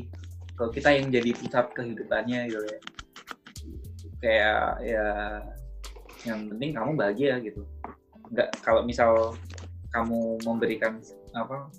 kalau 0.59 0.75
kita 0.75 0.91
yang 0.91 1.09
jadi 1.09 1.31
pusat 1.39 1.71
kehidupannya 1.73 2.51
gitu 2.51 2.67
ya? 2.67 2.81
Kayak 4.19 4.67
ya 4.83 5.07
yang 6.27 6.51
penting 6.51 6.75
kamu 6.75 6.91
bahagia 6.99 7.39
gitu. 7.41 7.63
Nggak 8.35 8.51
kalau 8.67 8.83
misal 8.83 9.39
kamu 9.95 10.43
memberikan 10.45 11.01
apa 11.33 11.71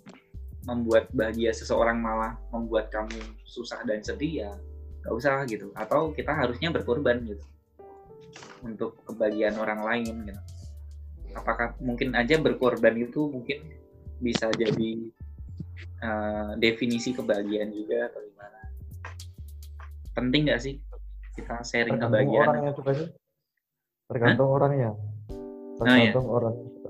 membuat 0.69 1.10
bahagia 1.10 1.49
seseorang 1.49 1.97
malah 1.97 2.38
membuat 2.53 2.93
kamu 2.93 3.17
susah 3.43 3.82
dan 3.89 4.05
sedih 4.05 4.45
ya 4.45 4.51
nggak 5.01 5.13
usah 5.15 5.41
gitu 5.49 5.73
atau 5.73 6.13
kita 6.13 6.29
harusnya 6.29 6.69
berkorban 6.69 7.25
gitu 7.25 7.41
untuk 8.62 8.99
kebahagiaan 9.10 9.58
orang 9.58 9.82
lain 9.82 10.13
gitu 10.29 10.41
apakah 11.34 11.73
mungkin 11.82 12.13
aja 12.13 12.38
berkorban 12.38 12.93
itu 13.01 13.25
mungkin 13.34 13.65
bisa 14.21 14.51
jadi 14.53 14.91
uh, 16.03 16.51
definisi 16.60 17.15
kebahagiaan 17.15 17.73
juga 17.73 18.12
atau 18.12 18.21
gimana 18.21 18.60
penting 20.13 20.41
nggak 20.51 20.62
sih 20.62 20.75
kita 21.39 21.55
sharing 21.63 21.95
Tergantung 21.95 22.12
kebahagiaan 22.12 22.47
orangnya 22.51 22.71
juga 22.75 22.91
sih. 22.91 23.10
Tergantung 24.10 24.49
orangnya. 24.49 24.89
Oh, 24.91 25.86
iya. 25.86 26.12
Tergantung 26.12 26.27
orangnya 26.27 26.65
juga. 26.67 26.89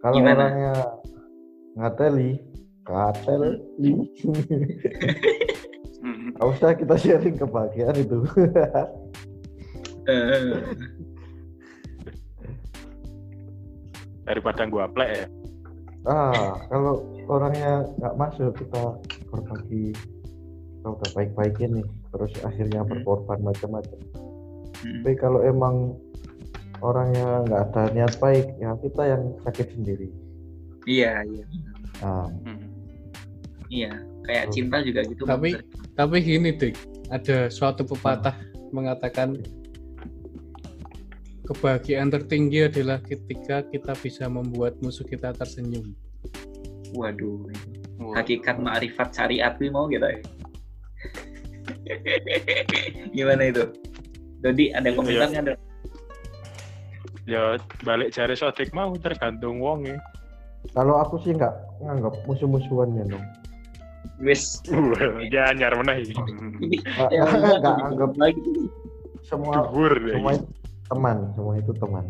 Kalau 0.00 0.14
Gimana? 0.14 0.36
orangnya 0.38 0.72
ngateli, 1.74 2.30
kateli. 2.84 3.92
Hmm. 6.04 6.36
Gak 6.36 6.48
usah 6.52 6.76
kita 6.76 6.94
sharing 7.00 7.36
kebahagiaan 7.36 7.96
itu. 7.96 8.18
Eh, 10.04 10.60
Daripada 14.24 14.68
gua 14.68 14.84
plek 14.88 15.10
ya. 15.16 15.26
ah, 16.04 16.60
kalau 16.68 17.00
orangnya 17.24 17.88
nggak 17.96 18.14
masuk 18.20 18.52
kita 18.52 19.00
berbagi 19.32 19.96
kita 19.96 20.88
udah 20.92 21.10
baik-baikin 21.16 21.80
nih 21.80 21.86
terus 22.12 22.32
akhirnya 22.44 22.84
berkorban 22.84 23.40
macam-macam 23.40 23.96
mm, 24.84 25.00
tapi 25.00 25.16
kalau 25.16 25.40
emang 25.40 25.96
orangnya 26.84 27.48
nggak 27.48 27.62
ada 27.72 27.82
niat 27.96 28.12
baik 28.20 28.44
ya 28.60 28.76
kita 28.84 29.02
yang 29.08 29.22
sakit 29.48 29.72
sendiri 29.72 30.12
iya 30.84 31.24
iya 31.24 31.44
nah, 32.04 32.28
Hmm. 32.44 32.63
Iya 33.74 33.90
kayak 34.22 34.44
cinta 34.48 34.78
juga 34.80 35.02
gitu 35.02 35.26
Tapi- 35.26 35.58
Bang. 35.58 35.66
Tapi 35.94 36.16
gini, 36.20 36.50
Dik. 36.50 36.74
Ada 37.08 37.46
suatu 37.48 37.82
pepatah 37.82 38.34
mengatakan 38.70 39.38
kebahagiaan 41.44 42.08
tertinggi 42.08 42.64
adalah 42.64 42.98
ketika 42.98 43.62
kita 43.64 43.92
bisa 43.96 44.24
membuat 44.26 44.78
musuh 44.80 45.04
kita 45.04 45.30
tersenyum. 45.32 45.92
waduh 46.94 47.42
Wah. 47.98 48.14
hakikat 48.16 48.54
ma'rifat 48.56 49.10
syariat 49.12 49.50
nih 49.54 49.66
mau 49.66 49.86
gitu 49.86 50.02
ya 50.04 50.18
gimana 53.10 53.42
itu 53.44 53.66
Dodi 54.38 54.70
ada 54.70 54.88
komentarnya 54.88 55.40
ada 55.42 55.54
Ya 57.24 57.56
balik 57.82 58.12
jari 58.12 58.36
sodik 58.36 58.70
mau 58.70 58.94
tergantung 58.94 59.58
wong 59.58 59.84
ya. 59.86 59.98
kalau 60.70 60.96
aku 60.96 61.18
sih 61.18 61.32
nggak 61.32 61.50
nganggap 61.80 62.14
musuh-musuhannya 62.24 63.10
dong 63.10 63.24
wis. 64.22 64.62
Ya 65.34 65.50
anyar 65.50 65.74
meneh 65.74 66.06
Ya, 67.10 67.24
nggak 67.60 67.60
udah, 67.60 67.74
anggap 67.90 68.12
lagi. 68.18 68.40
semua 69.24 69.64
Dhuwur 69.72 69.94
ya. 70.04 70.14
semua 70.20 70.32
itu 70.36 70.46
teman 70.84 71.16
semua 71.32 71.54
itu 71.56 71.72
teman. 71.80 72.04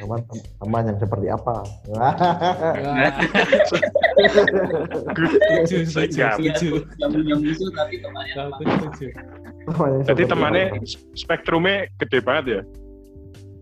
Teman 0.00 0.20
teman 0.58 0.82
yang 0.88 0.98
seperti 0.98 1.26
apa? 1.28 1.54
Jadi 10.08 10.22
temannya 10.24 10.66
spektrumnya 11.12 11.84
gede 12.00 12.18
banget 12.24 12.44
ya. 12.48 12.60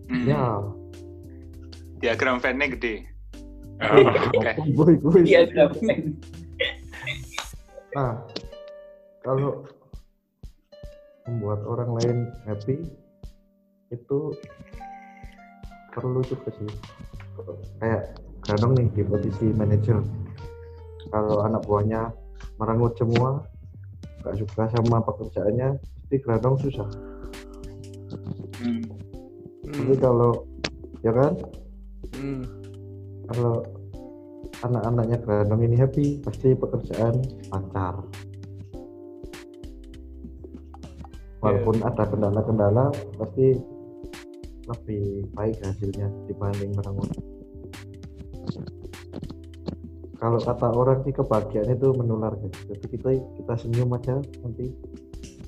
Hmm. 0.07 0.25
ya. 0.27 0.43
Diagram 1.99 2.39
Venn-nya 2.39 2.67
gede. 2.71 2.95
Oh, 3.83 3.99
Oke. 4.39 4.51
Nah, 7.93 8.25
kalau 9.21 9.61
membuat 11.29 11.61
orang 11.69 11.91
lain 12.01 12.17
happy 12.49 12.89
itu 13.93 14.19
perlu 15.93 16.25
juga 16.25 16.49
sih. 16.57 16.71
Kayak 17.77 18.17
kadang 18.43 18.73
nih 18.73 18.89
di 18.97 19.05
posisi 19.05 19.53
manajer, 19.53 20.01
kalau 21.13 21.45
anak 21.45 21.61
buahnya 21.69 22.09
merengut 22.57 22.97
semua, 22.97 23.45
nggak 24.25 24.41
suka 24.41 24.63
sama 24.73 24.97
pekerjaannya, 25.05 25.77
pasti 25.77 26.15
Granong 26.17 26.57
susah. 26.65 26.89
Hmm. 28.57 28.83
Tapi 29.69 29.93
kalau 30.01 30.49
ya 31.05 31.13
kan, 31.13 31.33
hmm. 32.17 32.41
kalau 33.29 33.82
anak-anaknya 34.63 35.17
Granong 35.19 35.61
ini 35.67 35.75
happy, 35.75 36.23
pasti 36.23 36.55
pekerjaan 36.55 37.19
lancar. 37.51 37.99
Walaupun 41.43 41.83
ada 41.83 42.07
kendala-kendala, 42.07 42.87
pasti 43.19 43.59
lebih 44.63 45.27
baik 45.35 45.59
hasilnya 45.59 46.07
dibanding 46.31 46.71
merengut. 46.71 47.11
Kalau 50.23 50.39
kata 50.39 50.67
orang 50.71 51.03
sih 51.03 51.11
kebahagiaan 51.11 51.75
itu 51.75 51.91
menular 51.99 52.31
guys. 52.39 52.55
Jadi 52.71 52.85
kita 52.95 53.09
kita 53.43 53.53
senyum 53.59 53.91
aja 53.91 54.23
nanti 54.39 54.71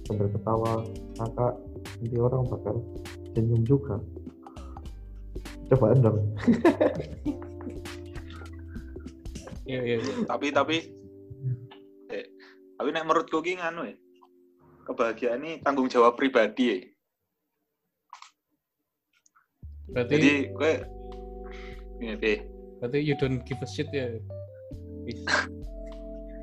sambil 0.03 0.27
ketawa, 0.27 0.83
maka 1.15 1.55
nanti 2.03 2.17
orang 2.19 2.43
bakal 2.51 2.83
senyum 3.31 3.63
juga. 3.63 3.95
Coba 5.71 5.95
dong. 5.95 6.19
Iya, 9.65 9.81
iya, 9.81 9.95
iya. 9.97 10.13
tapi 10.29 10.53
tapi 10.53 10.77
eh, 12.13 12.25
tapi 12.77 12.89
nek 12.93 13.05
menurutku 13.05 13.41
ki 13.41 13.57
nganu 13.57 13.89
ya 13.89 13.95
kebahagiaan 14.85 15.41
ini 15.41 15.51
tanggung 15.65 15.89
jawab 15.89 16.13
pribadi 16.13 16.63
ya. 16.69 16.77
Berarti 19.89 20.13
jadi 20.17 20.33
gue 20.53 20.71
ini 22.01 22.13
deh 22.21 22.39
berarti 22.81 22.97
you 23.01 23.15
don't 23.17 23.41
give 23.49 23.57
a 23.61 23.67
shit 23.69 23.89
ya. 23.89 24.05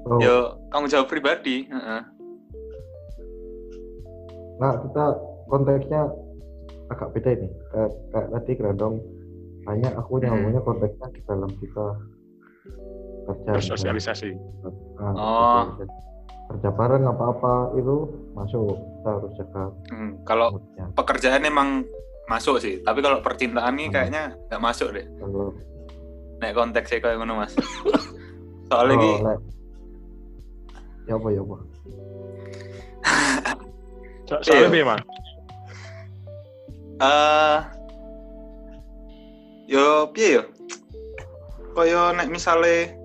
Oh, 0.03 0.19
yo 0.19 0.59
tanggung 0.75 0.91
jawab 0.91 1.07
pribadi 1.07 1.71
heeh. 1.71 2.03
nah 4.59 4.75
kita 4.79 5.05
konteksnya 5.47 6.07
agak 6.91 7.11
beda 7.15 7.31
ini 7.35 7.49
kayak, 7.71 7.91
kayak 8.15 8.29
tadi 8.31 8.53
Grandong 8.59 8.95
hanya 9.67 9.91
aku 9.95 10.19
Hmm. 10.19 10.27
ngomongnya 10.31 10.63
konteksnya 10.63 11.07
di 11.15 11.21
dalam 11.27 11.51
kita 11.59 11.87
kerja 13.35 13.53
Bersosialisasi. 13.55 14.31
Nah, 14.97 15.13
Oh. 15.13 15.63
kerja 16.49 16.69
bareng 16.71 17.05
apa-apa 17.05 17.75
itu 17.75 18.07
masuk. 18.33 18.77
Kita 19.01 19.11
harus 19.11 19.33
jaga 19.35 19.63
Hmm, 19.89 20.11
kalau 20.23 20.47
moodnya 20.55 20.85
pekerjaan 20.93 21.43
emang 21.43 21.69
masuk 22.25 22.63
sih 22.63 22.79
tapi 22.81 23.03
kalau 23.03 23.19
percintaan 23.19 23.75
nih 23.75 23.89
kayaknya 23.89 24.23
nggak 24.47 24.63
masuk 24.63 24.93
deh. 24.93 25.05
Kalau 25.19 25.51
nek 26.39 26.53
konteksnya 26.53 26.99
kayak 26.99 27.19
ngono 27.19 27.41
mas. 27.41 27.53
Soalnya 28.69 28.95
ki 28.97 29.11
oh, 29.11 29.19
lek- 29.27 29.45
ya 31.03 31.15
apa 31.15 31.29
ya 31.29 31.41
apa? 31.41 31.57
So, 34.23 34.39
soalnya 34.41 34.71
piye, 34.71 34.85
Mang? 34.87 35.03
eh 37.03 37.59
yo 39.67 40.09
piye 40.09 40.41
yo? 40.41 40.43
Kaya 41.75 42.13
nek 42.13 42.31
misale 42.31 42.97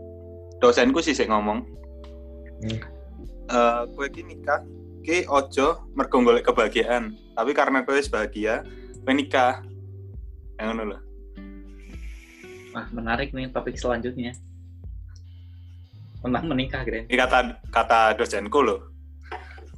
dosenku 0.60 1.00
sih 1.04 1.14
sik 1.14 1.30
ngomong. 1.30 1.66
Hmm. 2.58 2.80
eh 3.48 3.82
kowe 3.96 4.08
ki 4.12 4.28
nikah 4.28 4.60
ki 5.06 5.24
ojo 5.30 5.88
mergo 5.96 6.20
golek 6.20 6.44
kebahagiaan. 6.44 7.16
Tapi 7.38 7.52
karena 7.56 7.86
wis 7.88 8.12
bahagia 8.12 8.66
kowe 9.06 9.14
nikah. 9.14 9.64
Yang 10.58 10.68
ngono 10.74 10.84
lho. 10.90 11.00
Wah, 12.74 12.86
menarik 12.94 13.32
nih 13.32 13.50
topik 13.54 13.78
selanjutnya. 13.78 14.34
Tentang 16.18 16.50
menikah, 16.50 16.82
Gren. 16.82 17.06
ini 17.08 17.16
kata 17.16 17.62
kata 17.70 18.18
dosenku 18.18 18.60
loh 18.66 18.90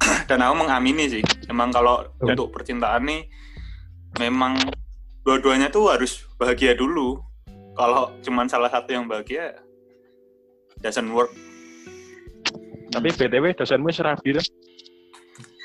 dan 0.28 0.40
aku 0.40 0.64
mengamini 0.64 1.04
sih 1.06 1.22
emang 1.52 1.68
kalau 1.68 2.00
Dan- 2.16 2.32
untuk 2.32 2.48
percintaan 2.56 3.04
nih 3.06 3.28
memang 4.18 4.56
dua-duanya 5.22 5.68
tuh 5.68 5.92
harus 5.92 6.26
bahagia 6.40 6.74
dulu. 6.74 7.20
Kalau 7.76 8.12
cuman 8.24 8.48
salah 8.50 8.72
satu 8.72 8.92
yang 8.92 9.06
bahagia 9.06 9.54
doesn't 10.80 11.10
work 11.10 11.30
Tapi 12.90 13.06
BTW 13.08 13.54
dosenmu 13.54 13.86
wis 13.86 14.00
rabi 14.00 14.34
to? 14.34 14.42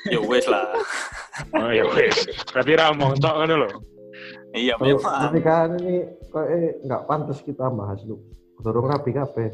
ya 0.06 0.22
wes 0.22 0.46
lah 0.46 0.62
Oh 1.58 1.68
ya 1.68 1.84
wis. 1.90 2.16
Berarti 2.48 2.72
ra 2.74 2.90
omong 2.90 3.18
tok 3.18 3.34
ngono 3.36 3.56
lho. 3.60 3.70
iya 4.54 4.72
memang 4.78 5.02
pernikahan 5.02 5.76
ini 5.78 6.00
kok 6.26 6.46
eh 6.46 6.80
nggak 6.80 7.02
pantas 7.04 7.42
kita 7.42 7.68
bahas 7.68 8.00
lu 8.04 8.16
dorong 8.58 8.88
rapi 8.88 9.12
kabeh 9.12 9.52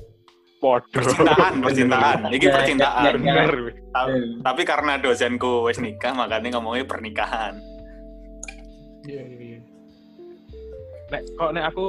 Podo. 0.57 0.85
percintaan 0.93 1.57
percintaan 1.57 2.19
ini 2.27 2.37
Ya, 2.37 2.53
percintaan 2.53 3.01
ya, 3.01 3.09
ya. 3.09 3.17
Bener. 3.17 3.51
Ta- 3.89 4.11
tapi 4.45 4.61
karena 4.61 4.93
dosenku 4.97 5.65
wes 5.65 5.79
nikah 5.79 6.13
makanya 6.13 6.53
ngomongnya 6.53 6.85
pernikahan 6.85 7.57
Iya, 9.01 9.21
iya, 9.23 9.37
iya. 9.41 9.59
Nek 11.09 11.21
kok 11.33 11.49
nek 11.49 11.65
aku 11.65 11.85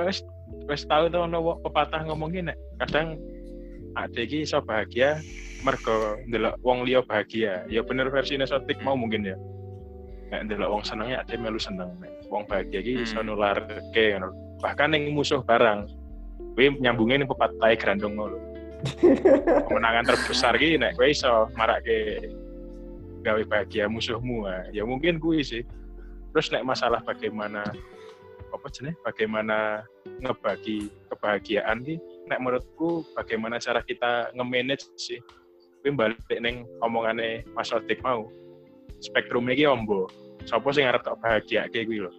wis 0.00 0.26
wis 0.68 0.86
tau 0.86 1.10
to 1.10 1.18
ono 1.18 1.58
pepatah 1.60 2.06
ngomong 2.06 2.32
nek 2.38 2.58
kadang 2.82 3.18
ade 3.98 4.24
iki 4.24 4.46
iso 4.46 4.62
bahagia 4.64 5.20
mergo 5.62 6.18
ndelok 6.26 6.58
wong 6.66 6.82
liya 6.82 7.00
bahagia. 7.06 7.62
Ya 7.70 7.80
bener 7.86 8.10
versine 8.10 8.46
sotik 8.46 8.82
mau 8.82 8.98
mungkin 8.98 9.22
ya. 9.26 9.36
Nek 10.34 10.50
ndelok 10.50 10.68
wong 10.78 10.82
senengnya 10.82 11.22
ade 11.22 11.38
melu 11.38 11.58
seneng. 11.58 11.94
Nek 12.02 12.26
wong 12.28 12.44
bahagia 12.50 12.82
iki 12.82 13.06
iso 13.06 13.22
Hmm. 13.22 13.30
nularke 13.30 14.04
ngono. 14.18 14.58
Bahkan 14.58 14.94
ning 14.94 15.14
musuh 15.14 15.42
barang. 15.42 15.86
Kuwi 16.58 16.82
nyambungin 16.82 17.22
ning 17.22 17.28
pepatah 17.30 17.74
grandong 17.78 18.18
ngono. 18.18 18.38
Kemenangan 19.70 20.10
terbesar 20.10 20.58
ki 20.58 20.74
nek 20.82 20.98
kowe 20.98 21.06
iso 21.06 21.46
marake 21.54 22.26
gawe 23.22 23.42
bahagia 23.46 23.86
musuhmu. 23.86 24.50
Ya 24.74 24.82
mungkin 24.82 25.22
kuwi 25.22 25.46
sih. 25.46 25.62
Terus 26.34 26.50
nek 26.50 26.66
masalah 26.66 27.04
bagaimana 27.06 27.62
apa 28.52 28.66
jenis 28.68 28.94
bagaimana 29.02 29.82
ngebagi 30.20 30.92
kebahagiaan 31.08 31.80
ki 31.82 31.96
nek 32.28 32.38
menurutku 32.38 33.02
bagaimana 33.16 33.56
cara 33.56 33.80
kita 33.80 34.30
nge-manage 34.36 34.86
sih? 34.94 35.18
Kuwi 35.82 35.98
balik 35.98 36.22
neng 36.38 36.62
omongane 36.78 37.42
Mas 37.56 37.74
Odik 37.74 37.98
mau 38.06 38.30
spektrum 39.02 39.50
iki 39.50 39.66
ombo 39.66 40.06
sapa 40.46 40.70
sing 40.70 40.86
arep 40.86 41.02
tok 41.02 41.18
bahagia 41.18 41.66
kayak 41.66 41.90
kuwi 41.90 42.06
lho 42.06 42.12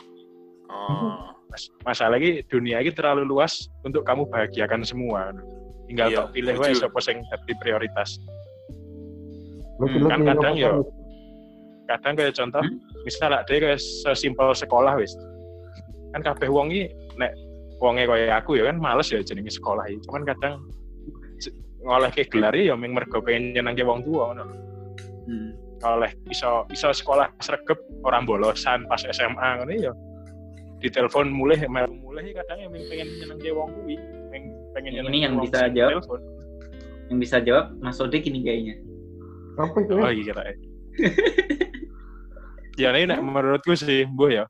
oh. 0.67 1.31
Mas, 1.47 1.71
masalah 1.87 2.19
iki 2.19 2.43
dunia 2.49 2.83
iki 2.83 2.91
terlalu 2.91 3.23
luas 3.23 3.71
untuk 3.85 4.03
kamu 4.03 4.25
bahagiakan 4.27 4.81
semua. 4.83 5.31
Tinggal 5.85 6.09
Iya, 6.11 6.17
tok 6.17 6.27
pilih 6.33 6.55
wae 6.57 6.73
setuju. 6.73 6.83
sapa 6.89 6.99
sing 6.99 7.17
dadi 7.29 7.53
prioritas. 7.61 8.17
Lu 9.79 9.85
Hmm, 9.85 10.05
kan 10.09 10.19
ini 10.21 10.27
kadang 10.33 10.55
ya. 10.57 10.71
kadang 11.85 12.13
kayak 12.15 12.33
contoh 12.35 12.63
misal 13.03 13.31
ada 13.31 13.43
kayak 13.47 13.79
sesimpel 13.79 14.55
sekolah 14.55 14.95
wis 14.97 15.13
kan 16.13 16.21
kabeh 16.21 16.47
wong 16.47 16.69
iki 16.69 16.93
nek 17.17 17.33
wonge 17.81 18.05
kaya 18.07 18.39
aku 18.39 18.55
ya 18.55 18.69
kan 18.69 18.77
males 18.79 19.09
ya 19.11 19.19
jenenge 19.19 19.51
sekolah 19.51 19.83
iki 19.89 19.99
cuman 20.07 20.23
kadang 20.23 20.53
ngolehke 21.83 22.23
gelar 22.31 22.55
ya 22.55 22.77
ming 22.79 22.95
mergo 22.95 23.19
pengen 23.19 23.51
nyenengke 23.51 23.83
wong 23.83 23.99
tua 24.07 24.31
ngono 24.31 24.43
lho. 24.47 24.55
Hmm. 25.27 25.51
oleh 25.83 26.11
iso 26.31 26.63
iso 26.71 26.95
sekolah 26.95 27.27
sregep 27.43 27.75
orang 28.07 28.23
bolosan 28.23 28.87
pas 28.87 29.03
SMA 29.03 29.49
ngono 29.59 29.73
ya 29.75 29.91
ditelepon 30.79 31.27
mulai 31.27 31.59
melu 31.67 31.91
mulai 31.99 32.31
kadang 32.31 32.59
ya 32.63 32.67
ming 32.71 32.87
pengen 32.87 33.07
nyenengke 33.19 33.49
wong 33.51 33.67
kuwi 33.75 33.95
ming 34.31 34.43
pengen 34.71 34.91
Ini 34.95 35.03
nyenengke 35.03 35.19
yang 35.19 35.33
wong 35.35 35.43
bisa 35.47 35.59
jawab. 35.71 35.91
telepon. 35.99 36.21
Yang 37.11 37.17
bisa 37.19 37.37
jawab 37.43 37.65
Mas 37.83 37.99
Odik 37.99 38.23
ini 38.31 38.39
kayaknya. 38.43 38.75
apa 39.53 39.77
itu 39.85 39.93
oh 39.93 40.09
iya 40.09 40.23
kira 40.25 40.41
ya 42.73 42.89
ini 42.89 43.05
nek 43.05 43.21
menurutku 43.21 43.77
sih 43.77 44.09
bu 44.09 44.33
ya 44.33 44.49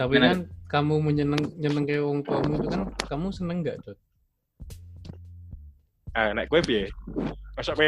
Tapi 0.00 0.16
kan 0.16 0.48
kamu 0.72 0.94
menyeneng 1.04 1.44
nyeneng 1.60 1.84
kayak 1.84 2.08
wong 2.08 2.24
tuamu 2.24 2.56
itu 2.56 2.72
kan 2.72 2.88
kamu 3.04 3.28
seneng 3.36 3.60
nggak 3.60 3.84
Dot? 3.84 4.00
Ah, 6.16 6.32
nek 6.32 6.48
kowe 6.48 6.64
piye? 6.64 6.88
Masa 7.52 7.76
kowe 7.76 7.84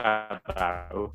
ra 0.00 0.40
tahu? 0.48 1.12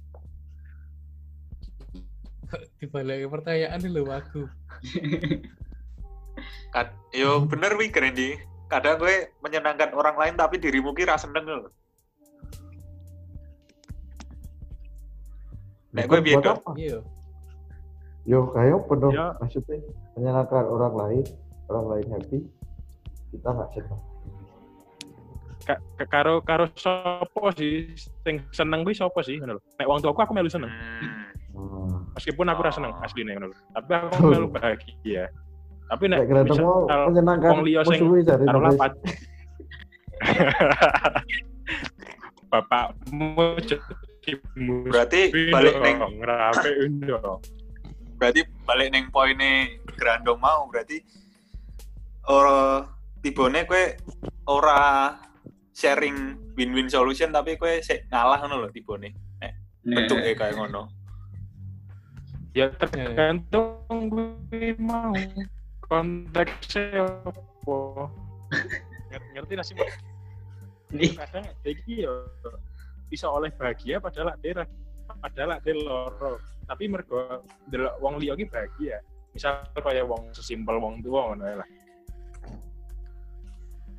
Dibalik 2.77 3.25
pertanyaan 3.33 3.81
dulu 3.81 4.13
aku. 4.13 4.45
Kad- 6.73 6.93
yo 7.17 7.41
bener 7.49 7.73
wi 7.73 7.89
Randy 7.89 8.37
kadang 8.67 8.99
gue 9.01 9.31
menyenangkan 9.41 9.95
orang 9.95 10.19
lain 10.19 10.35
tapi 10.37 10.61
dirimu 10.61 10.91
kira 10.91 11.15
seneng 11.17 11.47
lho 11.47 11.71
Nek 15.95 16.05
gue 16.05 16.19
apa? 16.37 16.71
Iya. 16.77 16.99
yo 18.27 18.51
kayak 18.51 18.75
apa 18.75 18.93
dong 18.99 19.15
Ya. 19.15 19.31
maksudnya 19.39 19.79
menyenangkan 20.17 20.65
orang 20.65 20.93
lain 20.97 21.23
orang 21.69 21.85
lain 21.93 22.07
happy 22.11 22.39
kita 23.31 23.49
nggak 23.53 23.69
senang 23.77 24.01
Ka- 25.67 25.83
ka- 25.99 26.07
karo 26.07 26.39
karo 26.39 26.63
sapa 26.79 27.51
sih 27.59 27.91
sing 28.23 28.39
seneng 28.55 28.87
kuwi 28.87 28.95
sapa 28.95 29.19
sih 29.19 29.35
ngono 29.35 29.59
lho. 29.59 29.61
Nek 29.75 29.83
wong 29.83 29.99
tuaku 29.99 30.23
aku 30.23 30.31
melu 30.31 30.47
seneng. 30.47 30.71
Hmm. 31.51 32.07
Meskipun 32.15 32.47
aku 32.47 32.63
ra 32.63 32.71
seneng 32.71 32.95
Oh. 32.95 33.03
asline 33.03 33.35
ngono 33.35 33.51
lho. 33.51 33.57
Tapi 33.75 33.91
aku 33.91 34.31
melu 34.31 34.47
bahagia. 34.47 35.27
Tapi 35.91 36.07
nek 36.07 36.23
misal 36.23 36.87
menyenangkan 37.11 37.51
wong 37.51 37.67
liya 37.67 37.83
sing 37.83 37.99
karo 38.23 38.59
lapat. 38.63 38.95
Bapakmu 42.47 43.59
berarti 44.87 45.19
balik 45.51 45.75
neng 45.83 45.99
ngerape 46.23 46.71
dong. 47.03 47.43
Berarti 48.17 48.41
balik 48.65 48.89
neng 48.91 49.07
poinnya 49.13 49.69
Grandong 49.97 50.41
mau 50.41 50.65
berarti 50.69 51.01
ora 52.27 52.85
tibone 53.21 53.65
kue 53.65 53.97
ora 54.49 55.13
sharing 55.73 56.53
win-win 56.57 56.89
solution 56.89 57.29
tapi 57.29 57.57
kue 57.57 57.81
ngalah 58.09 58.41
ngono 58.41 58.65
lho 58.65 58.69
tibone. 58.73 59.13
Nah, 59.41 59.53
bentuknya 59.85 60.33
kayak 60.33 60.57
ngono. 60.57 60.89
Ya 62.57 62.73
tergantung 62.73 64.09
gue 64.09 64.73
mau. 64.81 65.13
Konteksnya 65.87 67.05
apa. 67.23 67.77
Ngerti- 69.13 69.31
Ngerti 69.37 69.53
nasi 69.55 69.71
Mbak? 69.77 69.89
Nih, 70.97 71.11
kadang 71.15 71.45
iki 71.63 72.03
ya 72.03 72.11
bisa 73.07 73.31
oleh 73.31 73.51
bahagia 73.55 74.03
padahal 74.03 74.35
dia 74.43 74.67
padahal 75.07 75.59
dia 75.63 75.73
loro. 75.75 76.41
Tapi 76.67 76.83
mergo 76.91 77.47
delok 77.71 77.95
wong 78.03 78.19
liya 78.19 78.35
iki 78.35 78.45
bahagia 78.51 78.99
misal 79.31 79.61
kaya 79.77 80.01
wong 80.01 80.33
sesimpel 80.33 80.81
wong 80.81 80.99
tua 81.05 81.31
ngono 81.31 81.63
lah. 81.63 81.69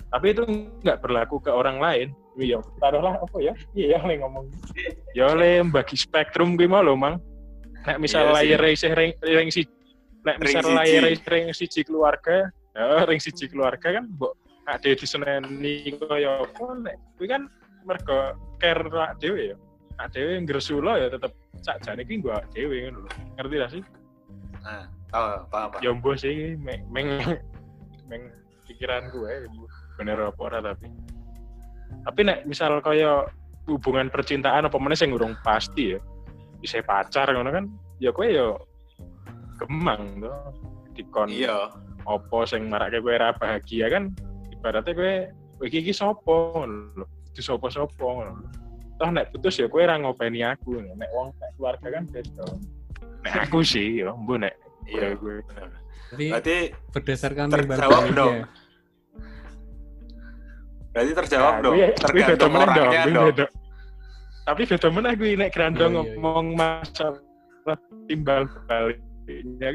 Tapi 0.09 0.27
itu 0.33 0.43
nggak 0.83 0.99
berlaku 1.05 1.39
ke 1.39 1.53
orang 1.53 1.79
lain. 1.79 2.09
Iya 2.35 2.59
taruhlah 2.81 3.21
apa 3.21 3.37
ya? 3.39 3.55
Iya 3.77 4.03
le 4.05 4.15
ngomong. 4.21 4.47
Ya 5.15 5.33
le 5.33 5.65
bagi 5.69 5.97
spektrum 5.97 6.59
gue 6.59 6.67
mau 6.67 6.83
lo 6.83 6.99
mang. 6.99 7.21
Nek 7.87 8.03
misal 8.03 8.35
Iya 8.35 8.59
layar 8.59 8.63
isih 8.69 8.93
ring 8.93 9.13
ring 9.23 9.49
si 9.53 9.63
nek 10.27 10.37
misal 10.43 10.65
Ring 10.65 10.77
layar 10.77 11.03
ring 11.29 11.47
siji 11.55 11.87
keluarga 11.87 12.51
ya 12.79 13.07
ring 13.07 13.21
siji 13.23 13.51
keluarga 13.51 13.91
kan 13.91 14.05
mbok 14.07 14.39
ade 14.69 14.95
diseneni 14.95 15.99
kaya 15.99 16.45
apa 16.45 16.65
nek 16.79 16.97
kuwi 17.17 17.27
kan 17.27 17.43
mergo 17.89 18.37
care 18.61 18.87
dhewe 19.19 19.55
ya 19.55 19.57
awak 19.99 20.15
dhewe 20.15 20.35
ngresula 20.47 20.93
ya 21.03 21.07
tetep 21.11 21.35
sakjane 21.59 22.07
ki 22.07 22.23
nggo 22.23 22.31
awak 22.31 22.47
dhewe 22.55 22.87
ngono 22.87 22.99
lho. 23.05 23.11
Ngerti 23.35 23.55
gak 23.59 23.71
sih? 23.75 23.83
Nah, 24.63 24.85
oh, 25.15 25.43
paham, 25.51 25.69
paham. 25.75 25.83
ya 25.83 25.91
mbok 25.95 26.15
sih 26.19 26.55
meng 26.59 26.83
meng, 26.91 27.09
meng 28.11 28.23
pikiran 28.67 29.11
gue 29.11 29.47
bener 29.99 30.31
apa 30.31 30.41
ora 30.41 30.59
tapi. 30.63 30.87
Tapi 32.07 32.21
nek 32.23 32.47
misal 32.47 32.79
kaya 32.79 33.27
hubungan 33.67 34.09
percintaan 34.09 34.71
apa 34.71 34.79
meneh 34.79 34.97
sing 34.97 35.11
urung 35.11 35.35
pasti 35.43 35.97
ya 35.97 36.01
bisa 36.59 36.83
pacar 36.83 37.31
ngono 37.31 37.51
kan 37.51 37.65
ya 37.99 38.15
kowe 38.15 38.27
ya 38.27 38.55
gemang 39.59 40.23
to. 40.23 40.31
Dikon 40.95 41.31
Iya. 41.31 41.75
apa 42.09 42.39
sing 42.47 42.71
marake 42.71 43.03
kowe 43.03 43.13
ora 43.13 43.35
bahagia 43.35 43.91
kan 43.91 44.15
ibaratnya 44.55 44.95
kowe 44.95 45.13
iki 45.67 45.83
iki 45.83 45.93
sapa? 45.93 46.55
ngono 46.55 47.03
lho. 47.03 47.07
Itu 47.35 47.43
sapa-sapa? 47.43 47.99
ngono. 47.99 48.47
Toh 48.99 49.09
nek 49.09 49.31
putus 49.31 49.55
ya 49.57 49.67
kowe 49.67 49.79
ora 49.79 49.95
ngopeni 49.97 50.43
aku 50.43 50.83
nek 50.83 51.11
wong 51.11 51.31
nek 51.33 51.51
keluarga 51.55 51.87
kan 51.89 52.05
beda 52.05 52.45
nek 53.23 53.35
aku 53.45 53.59
sih 53.63 54.03
ya 54.03 54.11
mbok 54.13 54.39
nek 54.41 54.55
Iya. 54.89 55.13
gue 55.15 55.45
benar. 55.45 55.69
Jadi 56.09 56.25
Berarti 56.33 56.57
berdasarkan 56.89 57.47
terjawab 57.53 58.05
dong. 58.17 58.37
berarti 60.89 61.13
terjawab 61.13 61.53
Nah, 61.53 61.61
dong. 61.61 61.75
kuwi 61.77 61.85
beda 61.85 62.01
Tergantung 62.01 62.49
dong, 62.49 62.63
orangnya 62.65 63.01
kuwi 63.05 63.13
dong. 63.13 63.27
beda. 63.29 63.47
Tapi 64.43 64.63
beda 64.65 64.89
meneh 64.89 65.13
kuwi 65.15 65.33
nek 65.37 65.51
grandong 65.53 65.93
Iya, 65.93 66.01
iya, 66.01 66.09
iya. 66.09 66.17
ngomong 66.17 66.47
masalah 66.57 67.79
timbal 68.09 68.43
baliknya. 68.65 69.69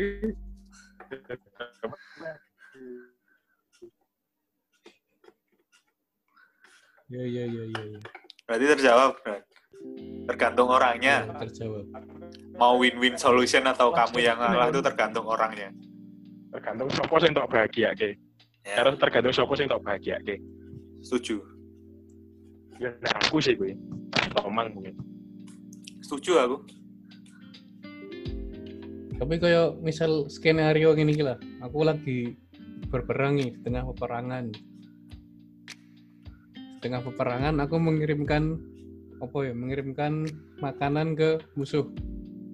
Iya 7.10 7.24
iya 7.30 7.44
iya 7.46 7.64
iya. 7.70 7.84
iya. 7.86 8.00
Berarti 8.44 8.66
terjawab. 8.78 9.12
Tergantung 10.24 10.68
orangnya. 10.72 11.28
Ya, 11.28 11.36
terjawab. 11.48 11.86
Mau 12.56 12.78
win-win 12.80 13.18
solution 13.18 13.66
atau 13.66 13.90
kamu 13.92 14.24
yang 14.24 14.38
ngalah 14.40 14.70
itu 14.70 14.80
tergantung 14.80 15.26
orangnya. 15.28 15.72
tergantung 16.54 16.86
sapa 16.94 17.18
sing 17.18 17.34
tok 17.34 17.50
bahagia 17.50 17.98
ke. 17.98 18.14
Ya, 18.62 18.78
Karena 18.78 18.94
tergantung 19.02 19.34
sapa 19.34 19.54
sing 19.58 19.66
tok 19.66 19.82
bahagia 19.82 20.22
ke. 20.22 20.38
setuju. 21.02 21.42
Ya 22.78 22.94
aku 23.26 23.42
sih 23.42 23.58
kuwi. 23.58 23.74
Tomang 24.38 24.70
mungkin. 24.78 24.94
Setuju 26.06 26.32
aku. 26.38 26.58
Tapi 29.18 29.34
kayak 29.40 29.82
misal 29.82 30.30
skenario 30.30 30.94
gini 30.94 31.18
lah, 31.18 31.42
aku 31.64 31.82
lagi 31.82 32.38
berperang 32.94 33.40
nih 33.40 33.56
di 33.56 33.60
tengah 33.66 33.90
peperangan. 33.90 34.54
Tengah 36.84 37.00
peperangan 37.00 37.56
aku 37.64 37.80
mengirimkan 37.80 38.60
apa 39.24 39.38
ya, 39.48 39.56
mengirimkan 39.56 40.28
makanan 40.60 41.16
ke 41.16 41.40
musuh. 41.56 41.88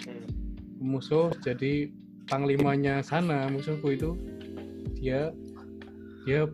Hmm. 0.05 0.29
Musuh 0.77 1.33
jadi 1.41 1.89
panglimanya 2.29 3.01
sana 3.01 3.49
musuhku 3.49 3.89
itu 3.97 4.13
dia 5.01 5.33
dia 6.29 6.45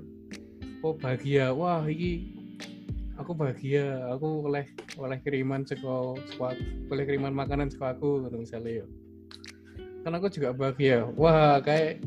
oh 0.80 0.96
bahagia. 0.96 1.52
Wah 1.52 1.84
ini 1.84 2.32
aku 3.20 3.36
bahagia. 3.36 4.08
Aku 4.16 4.48
oleh 4.48 4.72
oleh 4.96 5.20
kiriman 5.20 5.68
seko 5.68 6.16
seko 6.32 6.56
oleh 6.96 7.04
kiriman 7.04 7.36
makanan 7.36 7.68
seko 7.68 7.92
aku 7.92 8.10
gitu 8.24 8.40
misalnya 8.40 8.72
ya 8.80 8.88
kan 10.08 10.16
aku 10.16 10.30
juga 10.32 10.56
bahagia. 10.56 11.10
Wah 11.18 11.60
kayak 11.60 12.00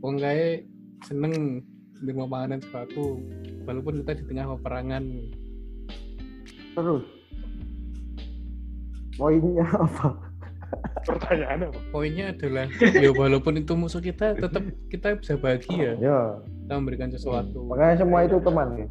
wong 0.00 0.22
kayak 0.22 0.64
seneng 1.02 1.66
nerima 2.04 2.24
makanan 2.26 2.60
seko 2.60 2.78
aku 2.82 3.04
walaupun 3.64 4.04
kita 4.04 4.12
di 4.14 4.24
tengah 4.26 4.46
peperangan 4.54 5.04
Terus 6.74 7.02
poinnya 9.14 9.62
apa? 9.70 10.08
Pertanyaannya 11.04 11.66
apa? 11.68 11.80
poinnya 11.88 12.24
adalah 12.28 12.66
ya 12.92 13.10
walaupun 13.10 13.54
itu 13.56 13.72
musuh 13.72 14.00
kita 14.00 14.34
tetap 14.34 14.62
kita 14.88 15.14
bisa 15.14 15.34
bahagia 15.34 15.94
Ya, 15.96 16.18
kita 16.60 16.72
memberikan 16.74 17.08
sesuatu 17.08 17.62
makanya 17.62 18.00
semua 18.00 18.20
itu 18.22 18.36
teman 18.38 18.68
nih. 18.74 18.88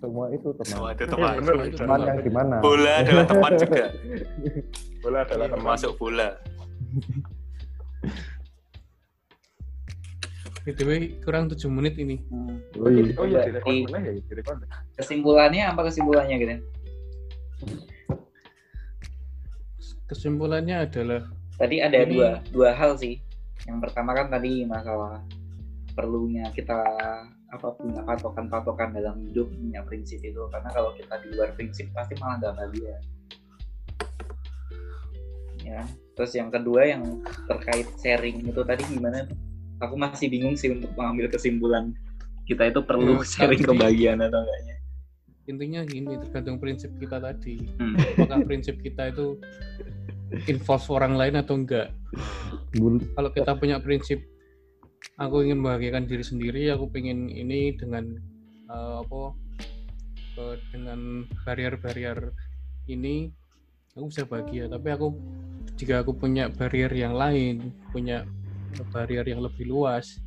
Semua 0.00 0.26
itu 0.28 0.48
teman. 0.50 0.66
Semua 0.66 0.88
itu 0.90 1.02
Iya, 1.02 1.12
teman. 1.12 1.32
bener. 1.34 1.44
Semua 1.46 1.62
itu 1.62 1.76
Teman 1.76 1.88
teman. 1.94 2.08
yang 2.08 2.18
gimana? 2.24 2.56
Bola 2.58 2.92
adalah 2.98 3.24
teman 3.26 3.52
juga. 3.54 3.84
Bola 4.98 5.18
adalah 5.20 5.44
Iya. 5.44 5.54
Termasuk 5.54 5.92
bola. 5.94 6.28
BTW 10.70 10.90
kurang 11.26 11.50
7 11.50 11.66
menit 11.66 11.98
ini. 11.98 12.22
Hmm. 12.30 12.62
Oh 12.78 12.86
iya, 12.86 13.10
Berarti- 13.10 13.42
direkod 13.50 13.74
meneh 13.90 14.00
ya. 14.06 14.12
Kesimpulannya 14.94 15.62
apa 15.66 15.80
kesimpulannya 15.90 16.36
gitu? 16.38 16.54
Kesimpulannya 20.06 20.76
adalah 20.86 21.22
Tadi 21.60 21.76
ada 21.82 21.98
Ini- 22.06 22.16
dua 22.16 22.30
dua 22.54 22.70
hal 22.72 22.96
sih. 22.96 23.20
Yang 23.68 23.78
pertama 23.84 24.16
kan 24.16 24.32
tadi 24.32 24.64
masalah 24.64 25.20
perlunya 25.92 26.48
kita 26.56 26.80
apa 27.50 27.68
punya 27.76 28.00
patokan-patokan 28.06 28.94
dalam 28.94 29.20
hidup 29.26 29.50
punya 29.50 29.82
prinsip 29.84 30.22
itu 30.22 30.40
karena 30.48 30.70
kalau 30.70 30.94
kita 30.96 31.18
di 31.20 31.34
luar 31.34 31.50
prinsip 31.58 31.90
pasti 31.92 32.14
malah 32.16 32.40
nggak 32.40 32.54
bahagia. 32.56 32.96
Ya. 35.60 35.82
Terus 36.16 36.32
yang 36.32 36.48
kedua 36.48 36.88
yang 36.88 37.02
terkait 37.44 37.90
sharing 38.00 38.40
itu 38.48 38.60
tadi 38.64 38.82
gimana? 38.88 39.28
tuh? 39.28 39.49
Aku 39.80 39.96
masih 39.96 40.28
bingung 40.28 40.54
sih 40.54 40.72
untuk 40.72 40.92
mengambil 40.94 41.32
kesimpulan 41.32 41.96
kita 42.44 42.68
itu 42.68 42.80
perlu 42.82 43.22
Ya, 43.22 43.26
sharing 43.26 43.62
kebahagiaan 43.62 44.20
atau 44.20 44.42
enggaknya. 44.42 44.76
intinya 45.48 45.82
gini 45.82 46.14
tergantung 46.14 46.62
prinsip 46.62 46.94
kita 47.02 47.18
tadi. 47.18 47.58
Hmm. 47.74 47.98
Apakah 48.14 48.46
prinsip 48.46 48.78
kita 48.78 49.10
itu 49.10 49.34
involve 50.46 50.86
orang 50.94 51.18
lain 51.18 51.34
atau 51.42 51.58
enggak? 51.58 51.90
Kalau 53.18 53.30
kita 53.34 53.58
punya 53.58 53.82
prinsip 53.82 54.22
aku 55.18 55.42
ingin 55.42 55.58
membahagiakan 55.58 56.06
diri 56.06 56.22
sendiri, 56.22 56.70
aku 56.70 56.86
pengen 56.94 57.26
ini 57.26 57.74
dengan 57.74 58.14
eh, 58.70 58.94
apa 59.02 59.34
eh, 60.38 60.56
dengan 60.70 61.26
barrier-barrier 61.42 62.30
ini 62.86 63.34
aku 63.98 64.06
bisa 64.06 64.22
bahagia. 64.22 64.70
Tapi 64.70 64.86
aku 64.86 65.06
jika 65.74 66.06
aku 66.06 66.14
punya 66.14 66.46
barrier 66.46 66.92
yang 66.94 67.18
lain, 67.18 67.74
punya 67.90 68.22
barrier 68.90 69.26
yang 69.26 69.40
lebih 69.44 69.68
luas, 69.68 70.18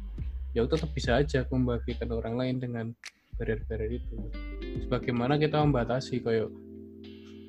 ya 0.52 0.64
tetap 0.66 0.92
bisa 0.94 1.20
aja 1.20 1.44
aku 1.44 1.58
membahagiakan 1.58 2.10
orang 2.14 2.36
lain 2.38 2.56
dengan 2.62 2.86
barrier-barrier 3.40 3.98
itu. 3.98 4.18
Sebagaimana 4.88 5.40
kita 5.42 5.62
membatasi 5.62 6.22
kayak 6.22 6.50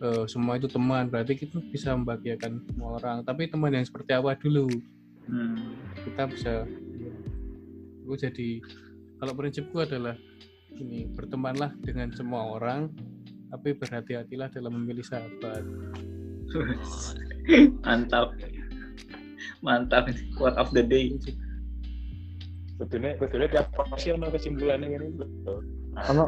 eh, 0.02 0.24
semua 0.30 0.57
itu 0.57 0.66
teman, 0.70 1.12
berarti 1.12 1.37
kita 1.37 1.61
bisa 1.68 1.92
membahagiakan 1.92 2.64
semua 2.70 3.02
orang. 3.02 3.16
Tapi 3.22 3.50
teman 3.50 3.74
yang 3.74 3.85
seperti 3.85 4.16
apa 4.16 4.37
dulu? 4.38 4.68
Hmm. 5.24 5.72
kita 6.04 6.28
bisa 6.28 6.52
gue 8.04 8.16
jadi 8.20 8.61
kalau 9.16 9.33
prinsipku 9.33 9.80
adalah 9.80 10.20
ini 10.76 11.09
bertemanlah 11.09 11.72
dengan 11.80 12.12
semua 12.12 12.61
orang 12.61 12.92
tapi 13.48 13.72
berhati-hatilah 13.72 14.52
dalam 14.52 14.76
memilih 14.76 15.00
sahabat 15.00 15.64
mantap 17.88 18.37
mantap 19.64 20.12
ini 20.12 20.28
quote 20.36 20.55
of 20.61 20.68
the 20.76 20.84
day 20.84 21.16
Betulnya, 22.74 23.14
betulnya 23.22 23.49
tiap 23.55 23.70
pasti 23.70 24.11
ono 24.11 24.26
kesimpulannya 24.34 24.99
betul. 25.14 25.62
Ono 26.11 26.26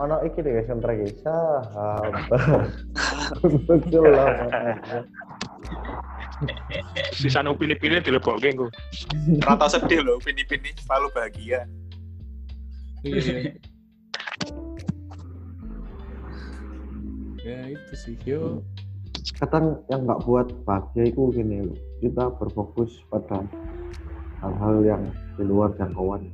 ono 0.00 0.16
iki 0.24 0.40
deh 0.40 0.64
soundtrack 0.64 1.04
iki. 1.04 1.20
sahabat. 1.20 2.72
Betul 3.68 4.16
lah. 4.16 4.32
Sisa 7.12 7.44
pilih-pilih 7.44 8.00
dilebokke 8.00 8.48
engko. 8.48 8.72
Rata 9.44 9.68
sedih 9.68 10.00
loh, 10.00 10.16
pini-pini 10.24 10.72
selalu 10.80 11.12
bahagia. 11.12 11.68
iya. 13.04 13.52
ya 17.48 17.58
itu 17.72 17.94
sih 17.96 18.16
yo 18.28 18.60
Kadang 19.36 19.84
yang 19.92 20.08
nggak 20.08 20.24
buat 20.24 20.48
bahagia 20.64 21.12
itu 21.12 21.28
gini 21.36 21.68
loh. 21.68 21.78
Kita 22.00 22.32
berfokus 22.40 23.04
pada 23.12 23.44
hal-hal 24.40 24.76
yang 24.86 25.02
di 25.36 25.44
luar 25.44 25.74
jangkauan. 25.76 26.24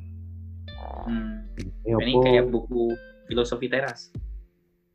Hmm. 1.04 1.44
Ini 1.58 1.90
Ini 2.00 2.12
apa? 2.14 2.22
kayak 2.24 2.46
buku 2.54 2.94
filosofi 3.28 3.66
teras. 3.68 4.14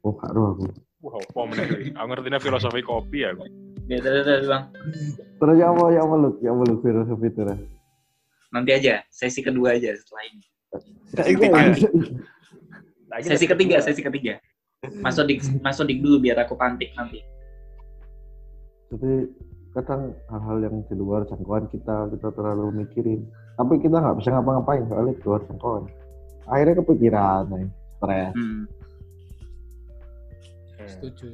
Oh, 0.02 0.16
gak 0.16 0.32
roh 0.32 0.56
aku. 0.56 0.66
Wah, 1.00 1.16
apa 1.16 1.41
meneh 1.47 1.66
iki? 1.68 1.91
Aku 1.95 2.08
ngertinya 2.08 2.39
filosofi 2.39 2.82
kopi 2.84 3.20
aku. 3.28 3.43
Ya, 3.89 3.97
terus, 4.04 4.24
terus, 4.24 4.45
bang. 4.47 4.64
Terus 5.39 5.56
ya 5.58 5.68
apa 5.72 5.84
ya 5.91 6.02
apa 6.04 6.16
lu? 6.16 6.30
Ya 6.43 6.50
apa 6.52 6.62
lu 6.68 6.76
filosofi 6.84 7.28
terus? 7.32 7.60
Nanti 8.50 8.72
aja, 8.74 9.06
sesi 9.14 9.39
kedua 9.45 9.78
aja 9.78 9.93
setelah 9.93 10.24
ini. 10.28 10.45
Sesi 11.14 11.32
ketiga. 11.38 11.60
Sesi 13.22 13.45
ketiga, 13.45 13.78
sesi 13.82 14.02
ketiga. 14.02 14.34
Mas 15.04 15.20
Sodik, 15.20 15.43
Mas 15.60 15.76
Sodik 15.76 16.00
dulu 16.00 16.24
biar 16.24 16.39
aku 16.41 16.56
pantik 16.56 16.91
nanti. 16.95 17.20
Jadi 18.90 19.14
kadang 19.78 20.18
hal-hal 20.34 20.58
yang 20.66 20.76
di 20.90 20.96
luar 20.98 21.22
jangkauan 21.30 21.70
kita 21.70 22.10
kita 22.10 22.28
terlalu 22.34 22.84
mikirin. 22.86 23.22
Tapi 23.54 23.78
kita 23.78 24.02
nggak 24.02 24.18
bisa 24.18 24.34
ngapa-ngapain 24.34 24.88
soalnya 24.90 25.14
di 25.14 25.24
luar 25.24 25.42
jangkauan. 25.46 25.84
Akhirnya 26.50 26.76
kepikiran, 26.82 27.42
nih, 27.54 27.70
stres. 28.02 28.34
Hmm. 28.34 28.66
Hmm, 30.74 30.88
Setuju. 30.90 31.28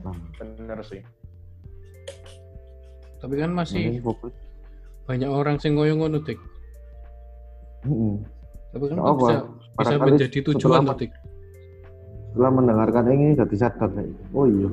Nah, 0.00 0.16
bener 0.40 0.78
sih. 0.86 1.02
Tapi 3.20 3.34
kan 3.38 3.52
masih 3.52 4.00
fokus. 4.02 4.32
banyak 5.02 5.28
orang 5.28 5.58
sing 5.58 5.76
ngoyo 5.76 5.98
ngono, 5.98 6.22
Dik. 6.22 6.38
Mm-mm. 7.84 8.22
Tapi 8.72 8.84
kan 8.88 8.98
apa. 9.02 9.12
bisa 9.18 9.36
bisa 9.76 9.94
menjadi 9.98 10.38
tujuan 10.48 10.86
Dik. 10.96 11.12
Setelah 12.32 12.48
mendengarkan 12.48 13.12
ini 13.12 13.36
jadi 13.36 13.56
sadar 13.60 13.92
nih. 13.92 14.08
Oh 14.32 14.48
iya. 14.48 14.68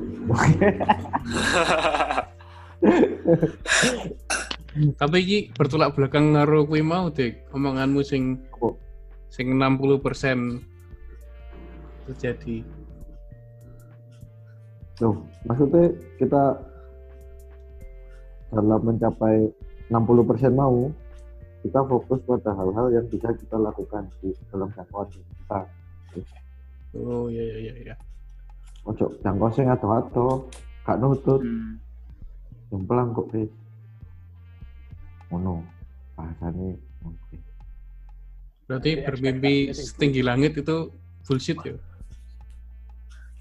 Tapi 4.96 5.16
iki 5.20 5.52
bertolak 5.52 5.92
belakang 5.92 6.32
karo 6.40 6.64
kuwi 6.64 6.80
mau, 6.80 7.12
Dik. 7.12 7.52
Omonganmu 7.52 8.00
sing 8.00 8.40
Apa? 8.56 8.72
sing 9.28 9.60
60% 9.60 10.64
terjadi. 12.10 12.64
Loh, 15.04 15.24
maksudnya 15.44 15.94
kita 16.18 16.60
dalam 18.50 18.82
mencapai 18.82 19.52
60% 19.92 20.56
mau, 20.56 20.90
kita 21.62 21.80
fokus 21.86 22.20
pada 22.24 22.52
hal-hal 22.56 22.88
yang 22.92 23.06
bisa 23.08 23.36
kita 23.36 23.56
lakukan 23.60 24.08
di 24.24 24.34
dalam 24.50 24.72
jangkauan 24.74 25.08
kita. 25.12 25.60
Oh 26.98 27.30
iya 27.30 27.44
iya 27.44 27.58
iya 27.60 27.74
iya. 27.86 27.96
Ojo 28.88 29.14
jangkau 29.22 29.52
sing 29.54 29.70
ado-ado, 29.70 30.50
gak 30.82 30.98
nutut, 30.98 31.44
Hmm. 31.44 31.78
jomplang 32.74 33.14
kok 33.14 33.30
wis. 33.30 33.52
Ngono. 35.30 35.62
Bahasane 36.18 36.76
oke. 37.06 37.36
Berarti 38.66 38.92
Jadi 38.98 39.06
bermimpi 39.06 39.54
setinggi 39.72 40.22
langit 40.26 40.58
itu 40.58 40.90
bullshit 41.24 41.58
ya? 41.62 41.78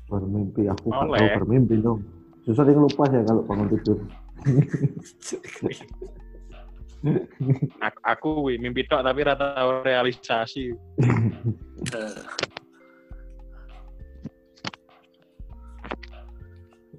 Bermimpi 0.06 0.68
aku 0.68 0.92
gak 0.92 1.04
Oleh. 1.08 1.20
tahu 1.20 1.28
bermimpi 1.42 1.74
dong. 1.80 2.00
Susah 2.44 2.64
yang 2.64 2.84
lupa 2.84 3.04
ya 3.08 3.20
kalau 3.24 3.42
bangun 3.44 3.68
tidur. 3.72 3.98
Aku, 7.78 7.98
aku 8.02 8.28
wih, 8.50 8.58
mimpi 8.58 8.82
tok 8.90 9.06
tapi 9.06 9.22
rata 9.22 9.54
realisasi. 9.86 10.74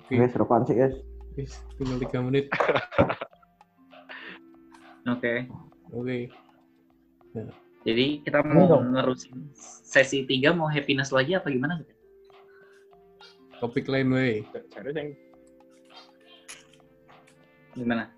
Oke, 0.09 0.17
Guys, 0.17 0.33
repan 0.33 0.65
sih 0.65 0.73
guys. 0.73 0.97
wis, 1.37 1.53
tinggal 1.77 2.01
3 2.01 2.25
menit. 2.25 2.49
Oke. 5.13 5.45
Oke. 5.93 6.33
Jadi 7.85 8.05
kita 8.25 8.41
mau 8.41 8.65
dong. 8.65 8.89
nerusin 8.89 9.53
sesi 9.53 10.25
tiga 10.25 10.49
mau 10.49 10.65
happiness 10.65 11.13
lagi 11.13 11.37
apa 11.37 11.53
gimana? 11.53 11.85
Topik 13.61 13.85
lain 13.85 14.09
way. 14.09 14.41
Gimana? 17.77 18.09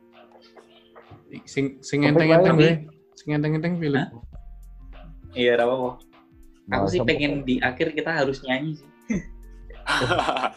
Sing 1.44 1.76
sing 1.84 2.08
Topik 2.08 2.16
enteng-enteng 2.16 2.56
we. 2.56 2.88
Sing 3.20 3.36
enteng-enteng 3.36 3.76
Philip. 3.84 4.00
Hah? 4.00 4.10
Iya, 5.36 5.60
apa. 5.60 5.76
Aku 5.76 6.88
Bahasa 6.88 6.90
sih 6.96 7.04
pengen 7.04 7.44
di 7.44 7.60
akhir 7.60 7.92
kita 7.92 8.16
harus 8.16 8.40
nyanyi 8.48 8.80
sih. 8.80 8.88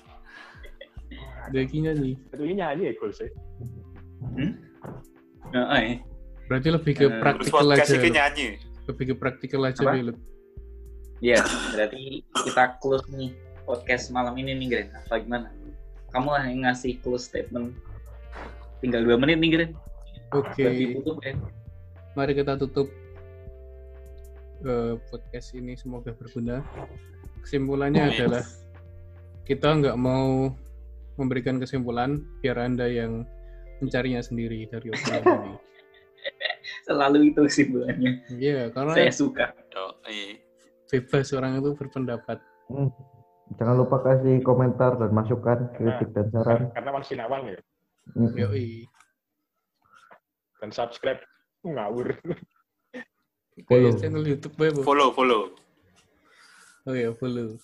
Nyanyi. 1.52 2.12
itu 2.16 2.42
ini 2.44 2.54
nyanyi 2.60 2.82
ya 2.88 2.92
goal 2.96 3.12
sih. 3.12 3.28
Nah, 5.52 5.76
eh. 5.78 6.00
Berarti 6.48 6.68
lebih 6.72 6.92
ke 6.96 7.06
Terus 7.08 7.20
praktikal 7.20 7.64
podcast 7.68 7.92
aja. 7.92 8.08
nyanyi. 8.08 8.46
Lebih 8.84 9.04
ke 9.04 9.14
praktikal 9.16 9.60
aja 9.64 9.82
Apa? 9.84 9.92
Philip. 9.96 10.16
Iya, 11.24 11.40
berarti 11.72 12.20
kita 12.44 12.62
close 12.84 13.06
nih 13.16 13.32
podcast 13.64 14.12
malam 14.12 14.36
ini 14.36 14.52
nih, 14.60 14.66
Gren. 14.68 14.88
Apa 14.92 15.24
gimana? 15.24 15.48
Kamu 16.12 16.28
lah 16.30 16.44
yang 16.44 16.68
ngasih 16.68 17.00
close 17.00 17.32
statement. 17.32 17.72
Tinggal 18.84 19.08
dua 19.08 19.16
menit 19.16 19.40
nih, 19.40 19.50
Gren. 19.56 19.70
Oke. 20.36 20.64
Ditutup 20.68 21.22
ya. 21.24 21.32
Mari 22.12 22.32
kita 22.36 22.60
tutup 22.60 22.92
eh, 24.68 24.94
podcast 25.08 25.56
ini 25.56 25.78
semoga 25.80 26.12
berguna. 26.12 26.60
Kesimpulannya 27.40 28.04
Amin. 28.04 28.16
adalah 28.20 28.44
kita 29.44 29.68
nggak 29.80 29.96
mau 29.96 30.52
memberikan 31.16 31.62
kesimpulan 31.62 32.22
biar 32.42 32.58
anda 32.58 32.86
yang 32.90 33.26
mencarinya 33.82 34.22
sendiri 34.22 34.66
dari 34.70 34.90
obrolan 34.94 35.24
ini. 35.44 35.54
Selalu 36.84 37.18
itu 37.32 37.40
kesimpulannya. 37.44 38.12
Iya, 38.36 38.72
karena 38.72 38.92
Saya 38.92 39.12
suka. 39.12 39.46
Yoi. 39.74 40.40
bebas 40.92 41.32
orang 41.34 41.58
itu 41.58 41.74
berpendapat. 41.74 42.38
Hmm. 42.70 42.92
Jangan 43.58 43.76
lupa 43.82 43.98
kasih 44.00 44.40
komentar 44.46 44.94
dan 44.96 45.10
masukan, 45.10 45.74
kritik 45.74 46.14
dan 46.14 46.30
saran. 46.30 46.70
Karena 46.70 46.90
masih 46.94 47.18
awal 47.18 47.40
ya. 47.50 47.58
Hmm. 48.14 48.32
Yoi. 48.36 48.86
Dan 50.60 50.70
subscribe 50.70 51.20
ngawur. 51.64 52.14
Follow. 53.64 53.92
channel 53.96 54.24
YouTube 54.26 54.56
ya. 54.58 54.70
Follow, 54.82 55.08
follow. 55.14 55.42
Oh 56.84 56.92
ya, 56.92 57.16
follow 57.16 57.56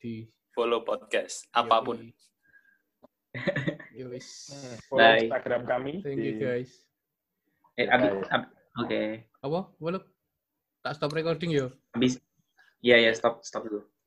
di 0.00 0.24
Follow 0.58 0.82
podcast. 0.82 1.46
Apa 1.54 1.78
pun. 1.84 2.10
Yowis. 3.96 4.28
Follow 4.86 5.00
Bye. 5.00 5.26
Instagram 5.26 5.62
kami. 5.64 5.92
Thank 6.04 6.20
you 6.20 6.36
guys. 6.36 6.70
Eh, 7.74 7.86
abis, 7.86 8.26
ab- 8.28 8.52
Oke. 8.78 9.26
Apa? 9.40 9.60
Boleh? 9.78 10.02
Tak 10.82 10.94
stop 10.94 11.10
recording 11.10 11.50
ya? 11.50 11.66
Habis. 11.94 12.20
Iya, 12.78 13.08
ya, 13.08 13.10
stop, 13.10 13.42
stop 13.42 13.66
dulu. 13.66 13.82